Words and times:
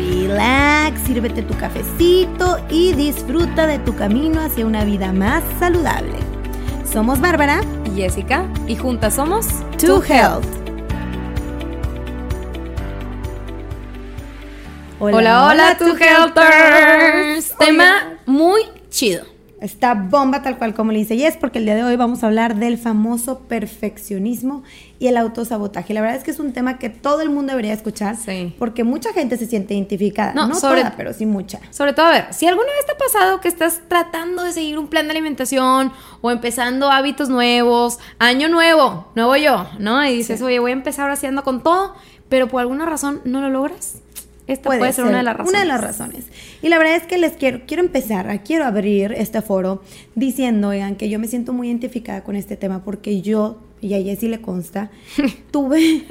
relax, 0.00 1.00
sírvete 1.06 1.42
tu 1.42 1.54
cafecito 1.56 2.58
y 2.70 2.92
disfruta 2.94 3.66
de 3.66 3.78
tu 3.78 3.94
camino 3.94 4.40
hacia 4.40 4.66
una 4.66 4.84
vida 4.84 5.12
más 5.12 5.42
saludable. 5.58 6.16
Somos 6.90 7.20
Bárbara 7.20 7.60
y 7.84 8.00
Jessica 8.00 8.46
y 8.66 8.76
juntas 8.76 9.14
somos 9.14 9.46
To 9.78 10.02
Health. 10.02 10.46
Hola, 14.98 15.46
hola, 15.46 15.78
To 15.78 15.96
Healthers. 15.96 17.54
Tema 17.58 18.18
muy 18.26 18.62
chido. 18.90 19.29
Esta 19.60 19.92
bomba 19.94 20.42
tal 20.42 20.56
cual 20.56 20.74
como 20.74 20.90
le 20.90 20.98
dice 21.00 21.16
Yes, 21.18 21.36
porque 21.36 21.58
el 21.58 21.66
día 21.66 21.74
de 21.74 21.84
hoy 21.84 21.96
vamos 21.96 22.22
a 22.22 22.28
hablar 22.28 22.56
del 22.56 22.78
famoso 22.78 23.40
perfeccionismo 23.40 24.62
y 24.98 25.08
el 25.08 25.16
autosabotaje. 25.16 25.92
La 25.94 26.00
verdad 26.00 26.16
es 26.16 26.24
que 26.24 26.30
es 26.30 26.38
un 26.40 26.52
tema 26.52 26.78
que 26.78 26.88
todo 26.88 27.20
el 27.20 27.30
mundo 27.30 27.50
debería 27.52 27.72
escuchar, 27.74 28.16
Sí. 28.16 28.54
porque 28.58 28.84
mucha 28.84 29.12
gente 29.12 29.36
se 29.36 29.46
siente 29.46 29.74
identificada. 29.74 30.32
No, 30.34 30.46
No, 30.48 30.54
sobre- 30.54 30.80
toda, 30.82 30.94
pero 30.96 31.12
sí 31.12 31.26
mucha. 31.26 31.60
Sobre 31.70 31.92
todo, 31.92 32.06
a 32.06 32.10
ver, 32.10 32.26
si 32.32 32.46
alguna 32.46 32.68
vez 32.68 32.86
te 32.86 32.92
ha 32.92 32.96
pasado 32.96 33.40
que 33.40 33.48
estás 33.48 33.80
tratando 33.88 34.42
de 34.44 34.52
seguir 34.52 34.78
un 34.78 34.88
plan 34.88 35.06
de 35.06 35.10
alimentación 35.12 35.92
o 36.20 36.30
empezando 36.30 36.90
hábitos 36.90 37.28
nuevos, 37.28 37.98
año 38.18 38.48
nuevo, 38.48 39.08
nuevo 39.14 39.36
yo, 39.36 39.68
¿no? 39.78 40.04
Y 40.06 40.16
dices, 40.16 40.38
Sí. 40.38 40.44
oye, 40.44 40.58
voy 40.58 40.70
a 40.70 40.74
empezar 40.74 41.02
ahora 41.02 41.14
haciendo 41.14 41.42
con 41.44 41.62
todo, 41.62 41.94
pero 42.28 42.48
por 42.48 42.60
alguna 42.60 42.86
razón 42.86 43.20
no 43.24 43.40
lo 43.40 43.50
logras. 43.50 43.96
Esta 44.50 44.68
puede, 44.68 44.92
ser, 44.92 45.04
una 45.04 45.18
de 45.18 45.22
las 45.22 45.36
razones. 45.36 45.50
Una 45.52 45.60
de 45.60 45.68
las 45.68 45.80
razones. 45.80 46.24
Y 46.60 46.68
la 46.68 46.78
verdad 46.78 46.96
es 46.96 47.04
que 47.04 47.18
les 47.18 47.32
quiero, 47.32 47.60
quiero 47.68 47.84
empezar, 47.84 48.42
quiero 48.42 48.64
abrir 48.64 49.12
este 49.12 49.42
foro 49.42 49.80
diciendo, 50.16 50.68
oigan, 50.68 50.96
que 50.96 51.08
yo 51.08 51.20
me 51.20 51.28
siento 51.28 51.52
muy 51.52 51.68
identificada 51.68 52.24
con 52.24 52.34
este 52.34 52.56
tema 52.56 52.82
porque 52.82 53.22
yo, 53.22 53.58
y 53.80 53.94
a 53.94 54.02
Jessie 54.02 54.28
le 54.28 54.40
consta, 54.40 54.90
tuve 55.52 56.04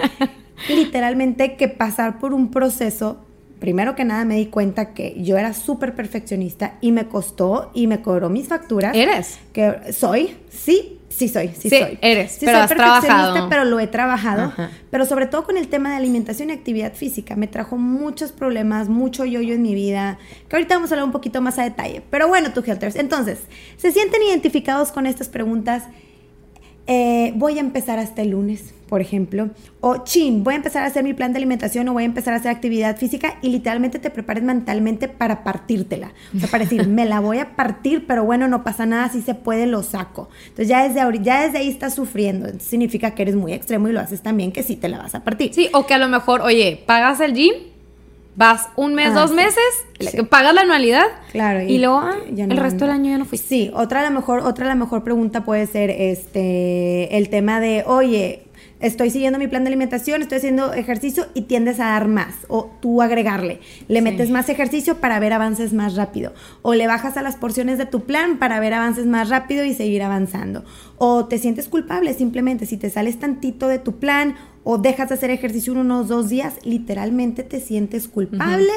literalmente 0.69 1.57
que 1.57 1.67
pasar 1.67 2.19
por 2.19 2.33
un 2.33 2.49
proceso. 2.49 3.25
Primero 3.59 3.93
que 3.93 4.05
nada 4.05 4.23
me 4.23 4.35
di 4.35 4.45
cuenta 4.45 4.93
que 4.93 5.21
yo 5.21 5.37
era 5.37 5.53
súper 5.53 5.93
perfeccionista 5.93 6.77
y 6.79 6.93
me 6.93 7.07
costó 7.07 7.71
y 7.73 7.87
me 7.87 8.01
cobró 8.01 8.29
mis 8.29 8.47
facturas. 8.47 8.95
¿Eres? 8.95 9.37
Que 9.51 9.91
soy, 9.91 10.37
sí, 10.49 10.98
sí 11.19 11.27
soy, 11.27 11.49
sí, 11.49 11.69
Sí, 11.69 11.77
soy. 11.79 11.97
eres, 12.01 12.31
Sí 12.31 12.45
pero 12.45 12.53
soy 12.59 12.61
has 12.63 12.69
trabajado. 12.69 13.49
pero 13.49 13.65
lo 13.65 13.79
he 13.79 13.87
trabajado. 13.87 14.43
Ajá. 14.45 14.71
Pero 14.89 15.05
sobre 15.05 15.27
todo 15.27 15.43
con 15.43 15.57
el 15.57 15.67
tema 15.67 15.91
de 15.91 15.97
alimentación 15.97 16.49
y 16.49 16.53
actividad 16.53 16.93
física. 16.93 17.35
Me 17.35 17.47
trajo 17.47 17.77
muchos 17.77 18.31
problemas, 18.31 18.89
mucho 18.89 19.25
yo-yo 19.25 19.53
en 19.53 19.61
mi 19.61 19.75
vida, 19.75 20.17
que 20.47 20.55
ahorita 20.55 20.75
vamos 20.75 20.91
a 20.91 20.95
hablar 20.95 21.05
un 21.05 21.11
poquito 21.11 21.41
más 21.41 21.59
a 21.59 21.63
detalle. 21.63 22.01
Pero 22.09 22.27
bueno, 22.27 22.51
tú, 22.53 22.63
Helters. 22.65 22.95
Entonces, 22.95 23.39
¿se 23.77 23.91
sienten 23.91 24.21
identificados 24.23 24.91
con 24.91 25.05
estas 25.05 25.27
preguntas? 25.29 25.83
Eh, 26.87 27.33
voy 27.35 27.57
a 27.57 27.61
empezar 27.61 27.99
hasta 27.99 28.21
el 28.23 28.29
lunes, 28.31 28.73
por 28.89 28.99
ejemplo. 29.01 29.49
O, 29.81 30.03
chin, 30.03 30.43
voy 30.43 30.55
a 30.55 30.57
empezar 30.57 30.83
a 30.83 30.87
hacer 30.87 31.03
mi 31.03 31.13
plan 31.13 31.31
de 31.31 31.37
alimentación 31.37 31.87
o 31.87 31.93
voy 31.93 32.03
a 32.03 32.05
empezar 32.07 32.33
a 32.33 32.37
hacer 32.37 32.49
actividad 32.51 32.97
física 32.97 33.35
y 33.41 33.49
literalmente 33.49 33.99
te 33.99 34.09
prepares 34.09 34.43
mentalmente 34.43 35.07
para 35.07 35.43
partírtela. 35.43 36.11
O 36.35 36.39
sea, 36.39 36.49
para 36.49 36.63
decir, 36.63 36.87
me 36.87 37.05
la 37.05 37.19
voy 37.19 37.37
a 37.37 37.55
partir, 37.55 38.05
pero 38.07 38.25
bueno, 38.25 38.47
no 38.47 38.63
pasa 38.63 38.85
nada, 38.87 39.07
si 39.09 39.21
se 39.21 39.35
puede, 39.35 39.67
lo 39.67 39.83
saco. 39.83 40.29
Entonces 40.43 40.67
ya 40.67 40.87
desde, 40.87 41.01
ahori- 41.01 41.21
ya 41.21 41.43
desde 41.43 41.59
ahí 41.59 41.69
estás 41.69 41.93
sufriendo. 41.93 42.45
Entonces, 42.47 42.67
significa 42.69 43.11
que 43.15 43.21
eres 43.21 43.35
muy 43.35 43.53
extremo 43.53 43.87
y 43.87 43.91
lo 43.93 43.99
haces 43.99 44.21
también 44.21 44.51
que 44.51 44.63
sí 44.63 44.75
te 44.75 44.89
la 44.89 44.97
vas 44.97 45.13
a 45.13 45.23
partir. 45.23 45.53
Sí, 45.53 45.69
o 45.73 45.85
que 45.85 45.93
a 45.93 45.97
lo 45.99 46.07
mejor, 46.07 46.41
oye, 46.41 46.81
pagas 46.87 47.19
el 47.19 47.33
gym, 47.35 47.53
vas 48.35 48.69
un 48.77 48.93
mes, 48.95 49.09
Ah, 49.09 49.13
dos 49.21 49.31
sí. 49.31 49.35
meses, 49.35 49.63
Sí. 49.99 50.23
pagas 50.23 50.53
la 50.53 50.61
anualidad 50.61 51.03
Claro. 51.33 51.61
y, 51.61 51.77
luego 51.77 51.97
ah, 51.99 52.15
ya 52.31 52.45
el 52.45 52.55
no- 52.55 52.61
resto 52.63 52.85
del 52.85 52.93
año 52.93 53.11
ya 53.11 53.17
no 53.17 53.25
fuiste. 53.25 53.47
Sí, 53.49 53.71
otra 53.73 53.99
a 53.99 54.03
la 54.03 54.11
mejor, 54.11 54.39
otra 54.41 54.65
a 54.65 54.69
la 54.69 54.75
mejor 54.75 55.03
pregunta 55.03 55.43
puede 55.43 55.67
ser 55.67 55.89
este 55.89 57.17
el 57.17 57.29
tema 57.29 57.59
de, 57.59 57.83
oye, 57.85 58.43
estoy 58.79 59.09
siguiendo 59.09 59.39
mi 59.39 59.47
plan 59.47 59.63
de 59.63 59.67
alimentación, 59.69 60.21
estoy 60.21 60.37
haciendo 60.37 60.73
ejercicio 60.73 61.25
y 61.33 61.41
tiendes 61.43 61.79
a 61.79 61.85
dar 61.85 62.07
más, 62.07 62.33
o 62.47 62.71
tú 62.81 63.01
agregarle, 63.01 63.59
le 63.87 63.99
Sí. 63.99 64.03
metes 64.03 64.29
más 64.29 64.49
ejercicio 64.49 64.97
para 65.01 65.19
ver 65.19 65.33
avances 65.33 65.73
más 65.73 65.95
rápido, 65.95 66.33
o 66.61 66.73
le 66.73 66.87
bajas 66.87 67.17
a 67.17 67.21
las 67.21 67.35
porciones 67.35 67.77
de 67.77 67.85
tu 67.85 68.01
plan 68.05 68.37
para 68.39 68.59
ver 68.59 68.73
avances 68.73 69.05
más 69.05 69.29
rápido 69.29 69.65
y 69.65 69.73
seguir 69.73 70.03
avanzando, 70.03 70.63
o 70.97 71.25
te 71.25 71.37
sientes 71.37 71.67
culpable 71.67 72.13
simplemente 72.13 72.65
si 72.65 72.77
te 72.77 72.89
sales 72.89 73.19
tantito 73.19 73.67
de 73.67 73.79
tu 73.79 73.99
plan 73.99 74.35
o 74.63 74.77
dejas 74.77 75.09
de 75.09 75.15
hacer 75.15 75.29
ejercicio 75.31 75.73
unos 75.73 76.07
dos 76.09 76.29
días, 76.29 76.55
literalmente 76.63 77.43
te 77.43 77.59
sientes 77.59 78.07
culpable. 78.07 78.69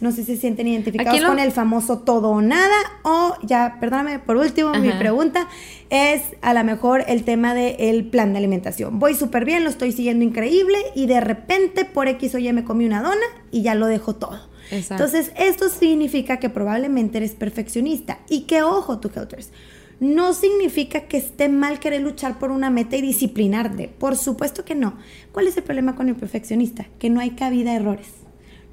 No 0.00 0.10
sé 0.10 0.24
si 0.24 0.34
se 0.34 0.40
sienten 0.40 0.66
identificados 0.68 1.20
lo- 1.20 1.28
con 1.28 1.38
el 1.38 1.52
famoso 1.52 1.98
todo 1.98 2.30
o 2.30 2.40
nada. 2.40 2.74
O 3.04 3.34
ya, 3.42 3.76
perdóname, 3.80 4.18
por 4.18 4.36
último, 4.36 4.72
mi 4.74 4.90
pregunta 4.98 5.46
es 5.90 6.22
a 6.40 6.54
lo 6.54 6.64
mejor 6.64 7.04
el 7.08 7.24
tema 7.24 7.54
del 7.54 8.06
plan 8.06 8.32
de 8.32 8.38
alimentación. 8.38 8.98
Voy 8.98 9.14
súper 9.14 9.44
bien, 9.44 9.64
lo 9.64 9.70
estoy 9.70 9.92
siguiendo 9.92 10.24
increíble 10.24 10.78
y 10.94 11.06
de 11.06 11.20
repente 11.20 11.84
por 11.84 12.08
X 12.08 12.34
o 12.34 12.38
Y 12.38 12.52
me 12.52 12.64
comí 12.64 12.86
una 12.86 13.02
dona 13.02 13.16
y 13.50 13.62
ya 13.62 13.74
lo 13.74 13.86
dejo 13.86 14.16
todo. 14.16 14.48
Exacto. 14.70 15.04
Entonces, 15.04 15.32
esto 15.38 15.68
significa 15.70 16.38
que 16.38 16.50
probablemente 16.50 17.16
eres 17.18 17.32
perfeccionista. 17.32 18.18
Y 18.28 18.42
que 18.42 18.62
ojo, 18.62 18.98
tu 18.98 19.08
Helters. 19.14 19.48
No 20.00 20.32
significa 20.32 21.02
que 21.02 21.16
esté 21.16 21.48
mal 21.48 21.80
querer 21.80 22.02
luchar 22.02 22.38
por 22.38 22.52
una 22.52 22.70
meta 22.70 22.96
y 22.96 23.02
disciplinarte. 23.02 23.88
Por 23.88 24.16
supuesto 24.16 24.64
que 24.64 24.76
no. 24.76 24.96
¿Cuál 25.32 25.48
es 25.48 25.56
el 25.56 25.64
problema 25.64 25.96
con 25.96 26.08
el 26.08 26.14
perfeccionista? 26.14 26.86
Que 26.98 27.10
no 27.10 27.20
hay 27.20 27.30
cabida 27.30 27.72
a 27.72 27.76
errores. 27.76 28.08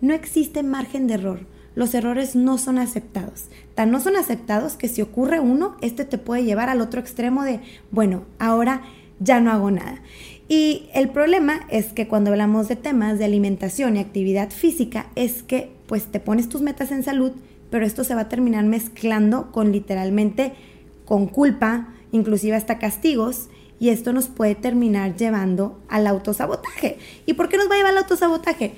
No 0.01 0.13
existe 0.13 0.61
margen 0.61 1.07
de 1.07 1.15
error. 1.15 1.47
Los 1.73 1.95
errores 1.95 2.35
no 2.35 2.57
son 2.57 2.77
aceptados. 2.77 3.45
Tan 3.73 3.91
no 3.91 3.99
son 3.99 4.15
aceptados 4.15 4.75
que 4.75 4.87
si 4.87 5.01
ocurre 5.01 5.39
uno, 5.39 5.77
este 5.81 6.05
te 6.05 6.17
puede 6.17 6.45
llevar 6.45 6.69
al 6.69 6.79
otro 6.79 7.01
extremo 7.01 7.43
de, 7.43 7.59
bueno, 7.91 8.23
ahora 8.39 8.83
ya 9.19 9.41
no 9.41 9.51
hago 9.51 9.71
nada. 9.71 10.01
Y 10.47 10.89
el 10.93 11.09
problema 11.09 11.61
es 11.69 11.87
que 11.87 12.07
cuando 12.07 12.29
hablamos 12.29 12.67
de 12.67 12.75
temas 12.75 13.17
de 13.17 13.25
alimentación 13.25 13.97
y 13.97 13.99
actividad 13.99 14.51
física, 14.51 15.07
es 15.15 15.41
que 15.41 15.71
pues 15.87 16.05
te 16.05 16.19
pones 16.19 16.49
tus 16.49 16.61
metas 16.61 16.91
en 16.91 17.03
salud, 17.03 17.31
pero 17.71 17.85
esto 17.85 18.03
se 18.03 18.15
va 18.15 18.21
a 18.21 18.29
terminar 18.29 18.63
mezclando 18.65 19.51
con 19.51 19.71
literalmente 19.71 20.53
con 21.05 21.27
culpa, 21.27 21.87
inclusive 22.11 22.55
hasta 22.55 22.79
castigos, 22.79 23.47
y 23.79 23.89
esto 23.89 24.13
nos 24.13 24.27
puede 24.27 24.55
terminar 24.55 25.15
llevando 25.15 25.79
al 25.89 26.07
autosabotaje. 26.07 26.97
¿Y 27.25 27.33
por 27.33 27.49
qué 27.49 27.57
nos 27.57 27.69
va 27.69 27.73
a 27.73 27.77
llevar 27.77 27.91
al 27.91 27.99
autosabotaje? 27.99 28.73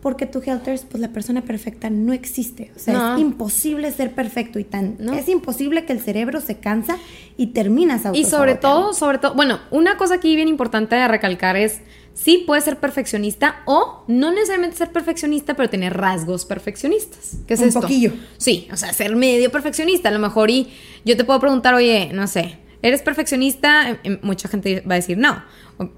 Porque 0.00 0.24
tu 0.26 0.40
Helters, 0.40 0.84
pues 0.88 1.00
la 1.00 1.08
persona 1.08 1.42
perfecta 1.42 1.90
no 1.90 2.12
existe. 2.12 2.70
O 2.76 2.78
sea, 2.78 2.94
No. 2.94 3.14
es 3.14 3.20
imposible 3.20 3.90
ser 3.90 4.14
perfecto 4.14 4.60
y 4.60 4.64
tan. 4.64 4.96
No. 5.00 5.14
Es 5.14 5.28
imposible 5.28 5.84
que 5.84 5.92
el 5.92 6.00
cerebro 6.00 6.40
se 6.40 6.58
cansa 6.58 6.96
y 7.36 7.48
terminas 7.48 8.02
Y 8.12 8.24
sobre 8.24 8.54
todo, 8.54 8.92
sobre 8.92 9.18
todo, 9.18 9.34
bueno, 9.34 9.58
una 9.72 9.96
cosa 9.96 10.14
aquí 10.14 10.36
bien 10.36 10.46
importante 10.46 10.94
de 10.94 11.08
recalcar 11.08 11.56
es, 11.56 11.80
sí 12.18 12.42
puedes 12.46 12.64
ser 12.64 12.78
perfeccionista 12.80 13.62
o 13.66 14.02
no 14.08 14.30
necesariamente 14.32 14.76
ser 14.76 14.90
perfeccionista, 14.90 15.54
pero 15.54 15.68
tener 15.70 15.96
rasgos 15.96 16.44
perfeccionistas. 16.46 17.36
¿Qué 17.46 17.54
es 17.54 17.60
Un 17.60 17.68
esto? 17.68 17.80
poquillo. 17.82 18.12
Sí, 18.38 18.66
o 18.72 18.76
sea, 18.76 18.92
ser 18.92 19.14
medio 19.14 19.50
perfeccionista. 19.52 20.08
A 20.08 20.12
lo 20.12 20.18
mejor 20.18 20.50
y 20.50 20.72
yo 21.04 21.16
te 21.16 21.24
puedo 21.24 21.38
preguntar, 21.40 21.74
oye, 21.74 22.10
no 22.14 22.26
sé, 22.26 22.58
¿eres 22.82 23.02
perfeccionista? 23.02 23.90
Eh, 23.90 23.98
eh, 24.04 24.18
Mucha 24.22 24.48
gente 24.48 24.80
va 24.88 24.94
a 24.94 24.96
decir 24.96 25.18
no. 25.18 25.44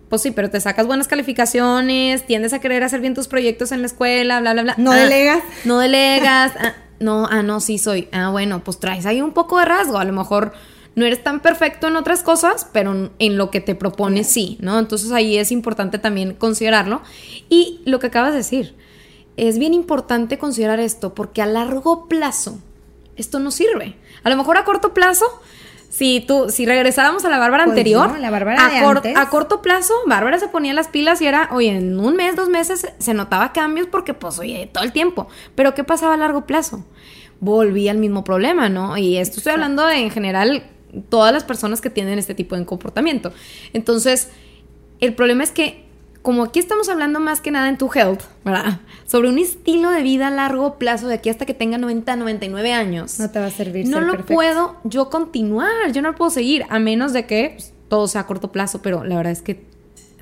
Pues 0.08 0.22
sí, 0.22 0.32
pero 0.32 0.50
te 0.50 0.60
sacas 0.60 0.88
buenas 0.88 1.06
calificaciones, 1.06 2.26
tiendes 2.26 2.52
a 2.52 2.58
querer 2.58 2.82
hacer 2.82 3.00
bien 3.00 3.14
tus 3.14 3.28
proyectos 3.28 3.70
en 3.70 3.80
la 3.80 3.86
escuela, 3.86 4.40
bla, 4.40 4.52
bla, 4.52 4.62
bla. 4.62 4.74
No 4.76 4.90
Ah, 4.92 4.96
delegas. 4.96 5.42
No 5.64 5.78
delegas. 5.78 6.52
ah, 6.58 6.74
no, 6.98 7.26
ah, 7.30 7.44
no, 7.44 7.60
sí 7.60 7.78
soy. 7.78 8.08
Ah, 8.10 8.30
bueno, 8.30 8.64
pues 8.64 8.80
traes 8.80 9.06
ahí 9.06 9.20
un 9.22 9.32
poco 9.32 9.58
de 9.60 9.66
rasgo. 9.66 9.98
A 9.98 10.04
lo 10.04 10.12
mejor 10.12 10.52
no 10.98 11.06
eres 11.06 11.22
tan 11.22 11.40
perfecto 11.40 11.86
en 11.88 11.96
otras 11.96 12.22
cosas, 12.22 12.66
pero 12.72 13.10
en 13.18 13.36
lo 13.36 13.50
que 13.50 13.60
te 13.60 13.74
propones 13.74 14.26
sí, 14.26 14.58
¿no? 14.60 14.78
Entonces 14.78 15.12
ahí 15.12 15.38
es 15.38 15.52
importante 15.52 15.98
también 15.98 16.34
considerarlo. 16.34 17.00
Y 17.48 17.80
lo 17.86 17.98
que 17.98 18.08
acabas 18.08 18.32
de 18.32 18.38
decir, 18.38 18.74
es 19.36 19.58
bien 19.58 19.72
importante 19.74 20.38
considerar 20.38 20.80
esto 20.80 21.14
porque 21.14 21.40
a 21.42 21.46
largo 21.46 22.08
plazo 22.08 22.58
esto 23.16 23.38
no 23.38 23.50
sirve. 23.50 23.96
A 24.24 24.30
lo 24.30 24.36
mejor 24.36 24.56
a 24.58 24.64
corto 24.64 24.92
plazo, 24.94 25.24
si 25.88 26.20
tú, 26.26 26.50
si 26.50 26.66
regresáramos 26.66 27.24
a 27.24 27.28
la 27.30 27.38
Bárbara 27.38 27.64
Pues 27.64 27.72
anterior, 27.78 28.10
no, 28.12 28.18
la 28.18 28.30
Bárbara 28.30 28.66
a, 28.66 28.70
de 28.70 28.80
cor- 28.82 28.96
antes. 28.98 29.16
a 29.16 29.28
corto 29.30 29.62
plazo, 29.62 29.94
Bárbara 30.06 30.38
se 30.38 30.48
ponía 30.48 30.74
las 30.74 30.88
pilas 30.88 31.20
y 31.22 31.26
era, 31.26 31.48
oye, 31.52 31.70
en 31.76 31.98
un 31.98 32.14
mes, 32.16 32.36
dos 32.36 32.48
meses 32.48 32.86
se 32.98 33.14
notaba 33.14 33.52
cambios 33.52 33.86
porque, 33.86 34.12
pues, 34.14 34.38
oye, 34.38 34.68
todo 34.72 34.84
el 34.84 34.92
tiempo. 34.92 35.28
Pero 35.54 35.74
¿qué 35.74 35.84
pasaba 35.84 36.14
a 36.14 36.16
largo 36.16 36.44
plazo? 36.46 36.84
Volvía 37.40 37.92
al 37.92 37.98
mismo 37.98 38.22
problema, 38.24 38.68
¿no? 38.68 38.98
Y 38.98 39.16
esto 39.16 39.36
estoy 39.38 39.52
hablando 39.52 39.86
de, 39.86 39.96
en 39.96 40.10
general, 40.10 40.64
todas 41.08 41.32
las 41.32 41.44
personas 41.44 41.80
que 41.80 41.90
tienen 41.90 42.18
este 42.18 42.34
tipo 42.34 42.56
de 42.56 42.64
comportamiento. 42.64 43.32
Entonces, 43.72 44.28
el 45.00 45.14
problema 45.14 45.44
es 45.44 45.50
que 45.50 45.88
como 46.22 46.42
aquí 46.42 46.58
estamos 46.58 46.88
hablando 46.88 47.20
más 47.20 47.40
que 47.40 47.50
nada 47.50 47.68
en 47.68 47.78
tu 47.78 47.90
health, 47.94 48.22
¿verdad? 48.44 48.80
Sobre 49.06 49.28
un 49.28 49.38
estilo 49.38 49.90
de 49.90 50.02
vida 50.02 50.26
a 50.26 50.30
largo 50.30 50.76
plazo 50.76 51.08
de 51.08 51.14
aquí 51.14 51.30
hasta 51.30 51.46
que 51.46 51.54
tenga 51.54 51.78
90, 51.78 52.16
99 52.16 52.72
años. 52.72 53.18
No 53.18 53.30
te 53.30 53.38
va 53.38 53.46
a 53.46 53.50
servir. 53.50 53.86
No 53.86 53.98
ser 53.98 54.02
lo 54.02 54.12
perfecto. 54.12 54.34
puedo 54.34 54.76
yo 54.84 55.10
continuar, 55.10 55.92
yo 55.92 56.02
no 56.02 56.10
lo 56.10 56.16
puedo 56.16 56.30
seguir, 56.30 56.64
a 56.68 56.78
menos 56.78 57.12
de 57.12 57.26
que 57.26 57.52
pues, 57.56 57.72
todo 57.88 58.08
sea 58.08 58.22
a 58.22 58.26
corto 58.26 58.52
plazo, 58.52 58.82
pero 58.82 59.04
la 59.04 59.16
verdad 59.16 59.32
es 59.32 59.42
que 59.42 59.64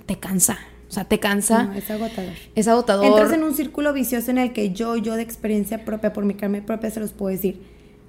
te 0.07 0.19
cansa. 0.19 0.59
O 0.89 0.93
sea, 0.93 1.05
te 1.05 1.19
cansa. 1.19 1.65
No, 1.65 1.73
es 1.73 1.91
agotador. 1.91 2.35
Es 2.55 2.69
agotador. 2.69 3.07
Entras 3.07 3.33
en 3.33 3.43
un 3.43 3.55
círculo 3.55 3.93
vicioso 3.93 4.31
en 4.31 4.39
el 4.39 4.53
que 4.53 4.71
yo, 4.71 4.97
yo 4.97 5.17
de 5.17 5.23
experiencia 5.23 5.85
propia, 5.85 6.13
por 6.13 6.25
mi 6.25 6.35
carne 6.35 6.63
propia, 6.63 6.91
se 6.91 7.01
los 7.01 7.13
puedo 7.13 7.35
decir, 7.35 7.61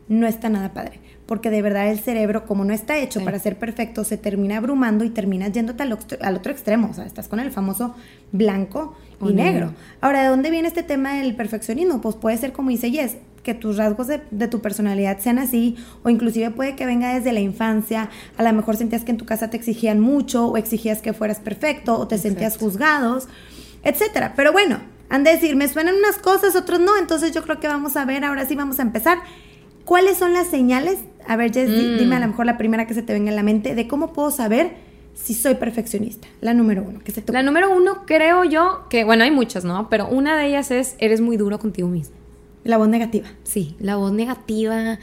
no 0.07 0.27
está 0.27 0.49
nada 0.49 0.73
padre. 0.73 0.99
Porque 1.27 1.49
de 1.51 1.61
verdad 1.61 1.89
el 1.91 1.99
cerebro, 1.99 2.45
como 2.45 2.63
no 2.65 2.73
está 2.73 2.97
hecho 2.97 3.19
Sí. 3.19 3.25
para 3.25 3.37
ser 3.37 3.59
perfecto, 3.59 4.03
se 4.03 4.17
termina 4.17 4.57
abrumando 4.57 5.03
y 5.03 5.09
terminas 5.09 5.51
yéndote 5.51 5.83
al, 5.83 5.91
otro- 5.91 6.17
al 6.21 6.35
otro 6.37 6.51
extremo. 6.51 6.87
O 6.89 6.93
sea, 6.93 7.05
estás 7.05 7.27
con 7.27 7.39
el 7.39 7.51
famoso 7.51 7.95
blanco 8.31 8.95
y 9.21 9.33
negro. 9.33 9.67
negro. 9.67 9.73
Ahora, 10.01 10.23
¿de 10.23 10.29
dónde 10.29 10.49
viene 10.49 10.67
este 10.69 10.83
tema 10.83 11.15
del 11.15 11.35
perfeccionismo? 11.35 12.01
Pues 12.01 12.15
puede 12.15 12.37
ser 12.37 12.53
como 12.53 12.69
dice 12.69 12.89
Jess, 12.91 13.17
que 13.43 13.53
tus 13.53 13.77
rasgos 13.77 14.07
de, 14.07 14.21
de 14.31 14.47
tu 14.47 14.61
personalidad 14.61 15.19
sean 15.19 15.37
así, 15.39 15.75
o 16.03 16.09
inclusive 16.09 16.49
puede 16.51 16.75
que 16.75 16.85
venga 16.85 17.13
desde 17.13 17.31
la 17.33 17.39
infancia. 17.39 18.09
A 18.37 18.43
lo 18.43 18.51
mejor 18.53 18.75
sentías 18.77 19.03
que 19.03 19.11
en 19.11 19.17
tu 19.17 19.25
casa 19.25 19.49
te 19.49 19.57
exigían 19.57 19.99
mucho, 19.99 20.47
o 20.47 20.57
exigías 20.57 21.01
que 21.01 21.13
fueras 21.13 21.39
perfecto, 21.39 21.97
o 21.97 22.07
te 22.07 22.17
sentías 22.17 22.57
juzgados, 22.57 23.27
etcétera. 23.83 24.33
Pero 24.35 24.51
bueno, 24.53 24.79
han 25.09 25.23
de 25.23 25.31
decir, 25.31 25.55
me 25.55 25.67
suenan 25.69 25.95
unas 25.95 26.17
cosas, 26.17 26.55
otros 26.55 26.79
no, 26.79 26.97
entonces 26.97 27.31
yo 27.33 27.41
creo 27.43 27.59
que 27.59 27.67
vamos 27.67 27.95
a 27.97 28.03
ver, 28.05 28.23
ahora 28.25 28.45
sí 28.45 28.55
vamos 28.55 28.79
a 28.79 28.81
empezar. 28.81 29.17
¿Cuáles 29.85 30.17
son 30.17 30.33
las 30.33 30.47
señales? 30.47 30.97
A 31.27 31.35
ver, 31.35 31.51
Jess, 31.53 31.69
di- 31.69 31.93
Mm. 31.93 31.97
dime 31.97 32.15
a 32.15 32.19
lo 32.19 32.27
mejor 32.27 32.45
la 32.45 32.57
primera 32.57 32.87
que 32.87 32.93
se 32.93 33.01
te 33.01 33.13
venga 33.13 33.29
en 33.29 33.35
la 33.35 33.43
mente 33.43 33.75
de 33.75 33.87
cómo 33.87 34.13
puedo 34.13 34.31
saber 34.31 34.71
si 35.13 35.33
soy 35.33 35.55
perfeccionista. 35.55 36.27
La 36.41 36.53
número 36.53 36.83
uno, 36.87 36.99
que 37.03 37.11
se 37.11 37.23
La 37.27 37.41
número 37.43 37.75
uno, 37.75 38.03
creo 38.05 38.43
yo, 38.43 38.85
que, 38.89 39.03
bueno, 39.03 39.23
hay 39.23 39.31
muchas, 39.31 39.65
¿no? 39.65 39.89
Pero 39.89 40.07
una 40.07 40.37
de 40.37 40.47
ellas 40.47 40.69
es, 40.71 40.95
eres 40.99 41.21
muy 41.21 41.37
duro 41.37 41.57
contigo 41.59 41.87
mismo. 41.87 42.15
La 42.63 42.77
voz 42.77 42.87
negativa. 42.89 43.27
Sí, 43.43 43.75
la 43.79 43.95
voz 43.95 44.11
negativa 44.11 44.99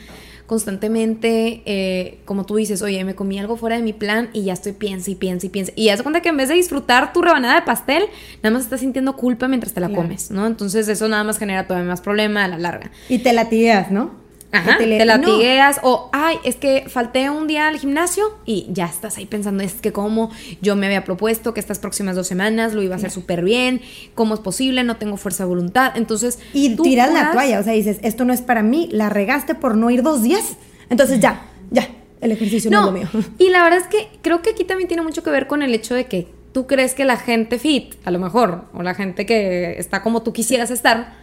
constantemente, 0.47 1.63
eh, 1.67 2.19
como 2.27 2.45
tú 2.47 2.57
dices, 2.57 2.81
oye, 2.83 3.03
me 3.05 3.15
comí 3.15 3.39
algo 3.39 3.57
fuera 3.57 3.77
de 3.77 3.83
mi 3.83 3.93
plan 3.93 4.29
y 4.33 4.45
ya 4.45 4.53
estoy 4.53 4.73
piensa 4.73 5.11
y 5.11 5.15
piensa 5.15 5.47
y 5.47 5.49
piensa. 5.49 5.73
Y 5.75 5.89
haz 5.89 6.03
cuenta 6.03 6.21
que 6.21 6.29
en 6.29 6.37
vez 6.37 6.49
de 6.49 6.55
disfrutar 6.55 7.13
tu 7.13 7.23
rebanada 7.23 7.55
de 7.57 7.63
pastel, 7.63 8.05
nada 8.43 8.55
más 8.55 8.65
estás 8.65 8.81
sintiendo 8.81 9.17
culpa 9.17 9.49
mientras 9.49 9.73
te 9.73 9.81
la 9.81 9.89
Claro. 9.89 10.03
comes, 10.03 10.31
¿no? 10.31 10.47
Entonces 10.47 10.87
eso 10.89 11.09
nada 11.09 11.25
más 11.25 11.39
genera 11.39 11.67
todavía 11.67 11.89
más 11.89 12.01
problema 12.01 12.45
a 12.45 12.49
la 12.49 12.59
larga. 12.59 12.91
Y 13.09 13.19
te 13.19 13.33
latigueas, 13.33 13.91
¿no? 13.91 14.11
Ajá, 14.55 14.79
te, 14.79 14.87
le- 14.87 14.99
no. 14.99 15.05
latigueas 15.05 15.81
o, 15.83 16.09
ay, 16.13 16.37
es 16.45 16.57
que 16.57 16.85
falté 16.89 17.29
un 17.31 17.47
día 17.47 17.69
al 17.69 17.77
gimnasio 17.79 18.25
y 18.47 18.67
ya 18.71 18.87
estás 18.87 19.17
ahí 19.19 19.27
pensando, 19.27 19.63
es 19.63 19.75
que 19.75 19.93
como 19.93 20.31
yo 20.63 20.77
me 20.77 20.87
había 20.87 21.05
propuesto 21.05 21.53
que 21.55 21.61
estas 21.61 21.79
próximas 21.79 22.17
dos 22.17 22.27
semanas 22.27 22.73
lo 22.75 22.83
iba 22.83 22.95
a 22.95 22.99
hacer 22.99 23.11
súper 23.11 23.43
bien, 23.45 23.81
¿cómo 24.15 24.35
es 24.35 24.41
posible? 24.41 24.85
No 24.85 24.97
tengo 24.97 25.17
fuerza 25.17 25.45
de 25.45 25.49
voluntad. 25.49 25.93
Entonces, 25.97 26.39
Y 26.53 26.77
tú 26.77 26.83
tiras 26.85 27.13
la 27.13 27.33
toalla, 27.33 27.61
o 27.61 27.63
sea, 27.63 27.73
dices, 27.73 27.99
esto 28.03 28.25
no 28.25 28.33
es 28.33 28.43
para 28.43 28.63
mí, 28.63 28.89
la 28.93 29.09
regaste 29.09 29.55
por 29.55 29.77
no 29.77 29.91
ir 29.91 30.03
dos 30.03 30.23
días. 30.23 30.57
Entonces 30.91 31.19
ya, 31.21 31.43
ya, 31.71 31.89
el 32.21 32.31
ejercicio 32.33 32.71
no, 32.71 32.91
No, 32.91 32.97
es 32.97 33.13
lo 33.13 33.19
mío. 33.21 33.27
y 33.39 33.51
la 33.51 33.63
verdad 33.63 33.81
es 33.81 33.87
que 33.89 34.09
creo 34.23 34.41
que 34.43 34.51
aquí 34.51 34.65
también 34.65 34.87
tiene 34.89 35.03
mucho 35.03 35.23
que 35.23 35.31
ver 35.31 35.47
con 35.47 35.63
el 35.63 35.75
hecho 35.75 35.95
de 35.95 36.07
que 36.07 36.29
tú 36.53 36.67
crees 36.69 36.95
que 36.95 37.05
la 37.05 37.17
gente 37.17 37.59
fit, 37.59 37.95
a 38.05 38.13
lo 38.13 38.21
mejor, 38.21 38.67
o 38.73 38.83
la 38.85 38.95
gente 38.95 39.27
que 39.27 39.75
está 39.79 40.03
como 40.03 40.23
tú 40.23 40.33
quisieras 40.33 40.71
estar, 40.71 41.15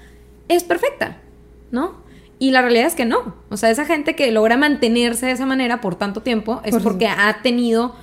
es 0.50 0.64
perfecta, 0.66 1.20
¿no? 1.72 2.01
Y 2.42 2.50
la 2.50 2.64
realidad 2.64 2.88
es 2.88 2.96
que 2.96 3.06
no. 3.06 3.36
O 3.52 3.56
sea, 3.56 3.70
esa 3.70 3.86
gente 3.86 4.16
que 4.16 4.32
logra 4.32 4.58
mantenerse 4.58 5.28
de 5.28 5.34
esa 5.34 5.46
manera 5.46 5.80
por 5.80 5.94
tanto 5.94 6.22
tiempo 6.24 6.60
es 6.66 6.72
Por 6.72 6.82
porque 6.82 7.06
ha 7.06 7.40
tenido 7.44 7.96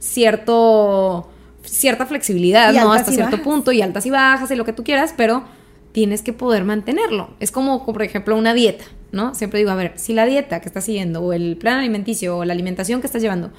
cierto 0.00 1.30
cierta 1.62 2.04
flexibilidad, 2.04 2.74
Y 2.74 2.76
¿no? 2.76 2.92
Hasta 2.92 3.10
cierto 3.10 3.38
bajas. 3.38 3.40
punto 3.40 3.72
y 3.72 3.80
altas 3.80 4.04
y 4.04 4.10
bajas 4.10 4.50
y 4.50 4.54
lo 4.54 4.66
que 4.66 4.74
tú 4.74 4.84
quieras, 4.84 5.14
pero 5.16 5.44
tienes 5.92 6.20
que 6.20 6.34
poder 6.34 6.64
mantenerlo. 6.64 7.30
Es 7.40 7.50
como, 7.50 7.86
por 7.86 8.02
ejemplo, 8.02 8.36
una 8.36 8.52
dieta, 8.52 8.84
¿no? 9.12 9.34
Siempre 9.34 9.60
digo, 9.60 9.70
a 9.70 9.76
ver, 9.76 9.94
si 9.96 10.12
la 10.12 10.26
dieta 10.26 10.60
que 10.60 10.68
estás 10.68 10.84
siguiendo 10.84 11.22
o 11.22 11.32
el 11.32 11.56
plan 11.56 11.78
alimenticio 11.78 12.36
o 12.36 12.44
la 12.44 12.52
alimentación 12.52 13.00
que 13.00 13.06
estás 13.06 13.22
llevando 13.22 13.50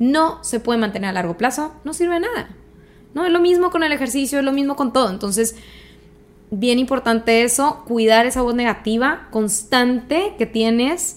no 0.00 0.42
se 0.42 0.58
puede 0.58 0.80
mantener 0.80 1.10
a 1.10 1.12
largo 1.12 1.38
plazo, 1.38 1.72
no 1.84 1.94
sirve 1.94 2.14
de 2.14 2.20
nada. 2.20 2.48
¿No? 3.14 3.24
Es 3.24 3.30
lo 3.30 3.38
mismo 3.38 3.70
con 3.70 3.84
el 3.84 3.92
ejercicio, 3.92 4.40
es 4.40 4.44
lo 4.44 4.50
mismo 4.50 4.74
con 4.74 4.92
todo. 4.92 5.08
Entonces, 5.08 5.54
bien 6.58 6.78
importante 6.78 7.42
eso, 7.42 7.84
cuidar 7.86 8.26
esa 8.26 8.42
voz 8.42 8.54
negativa 8.54 9.28
constante 9.30 10.34
que 10.38 10.46
tienes 10.46 11.16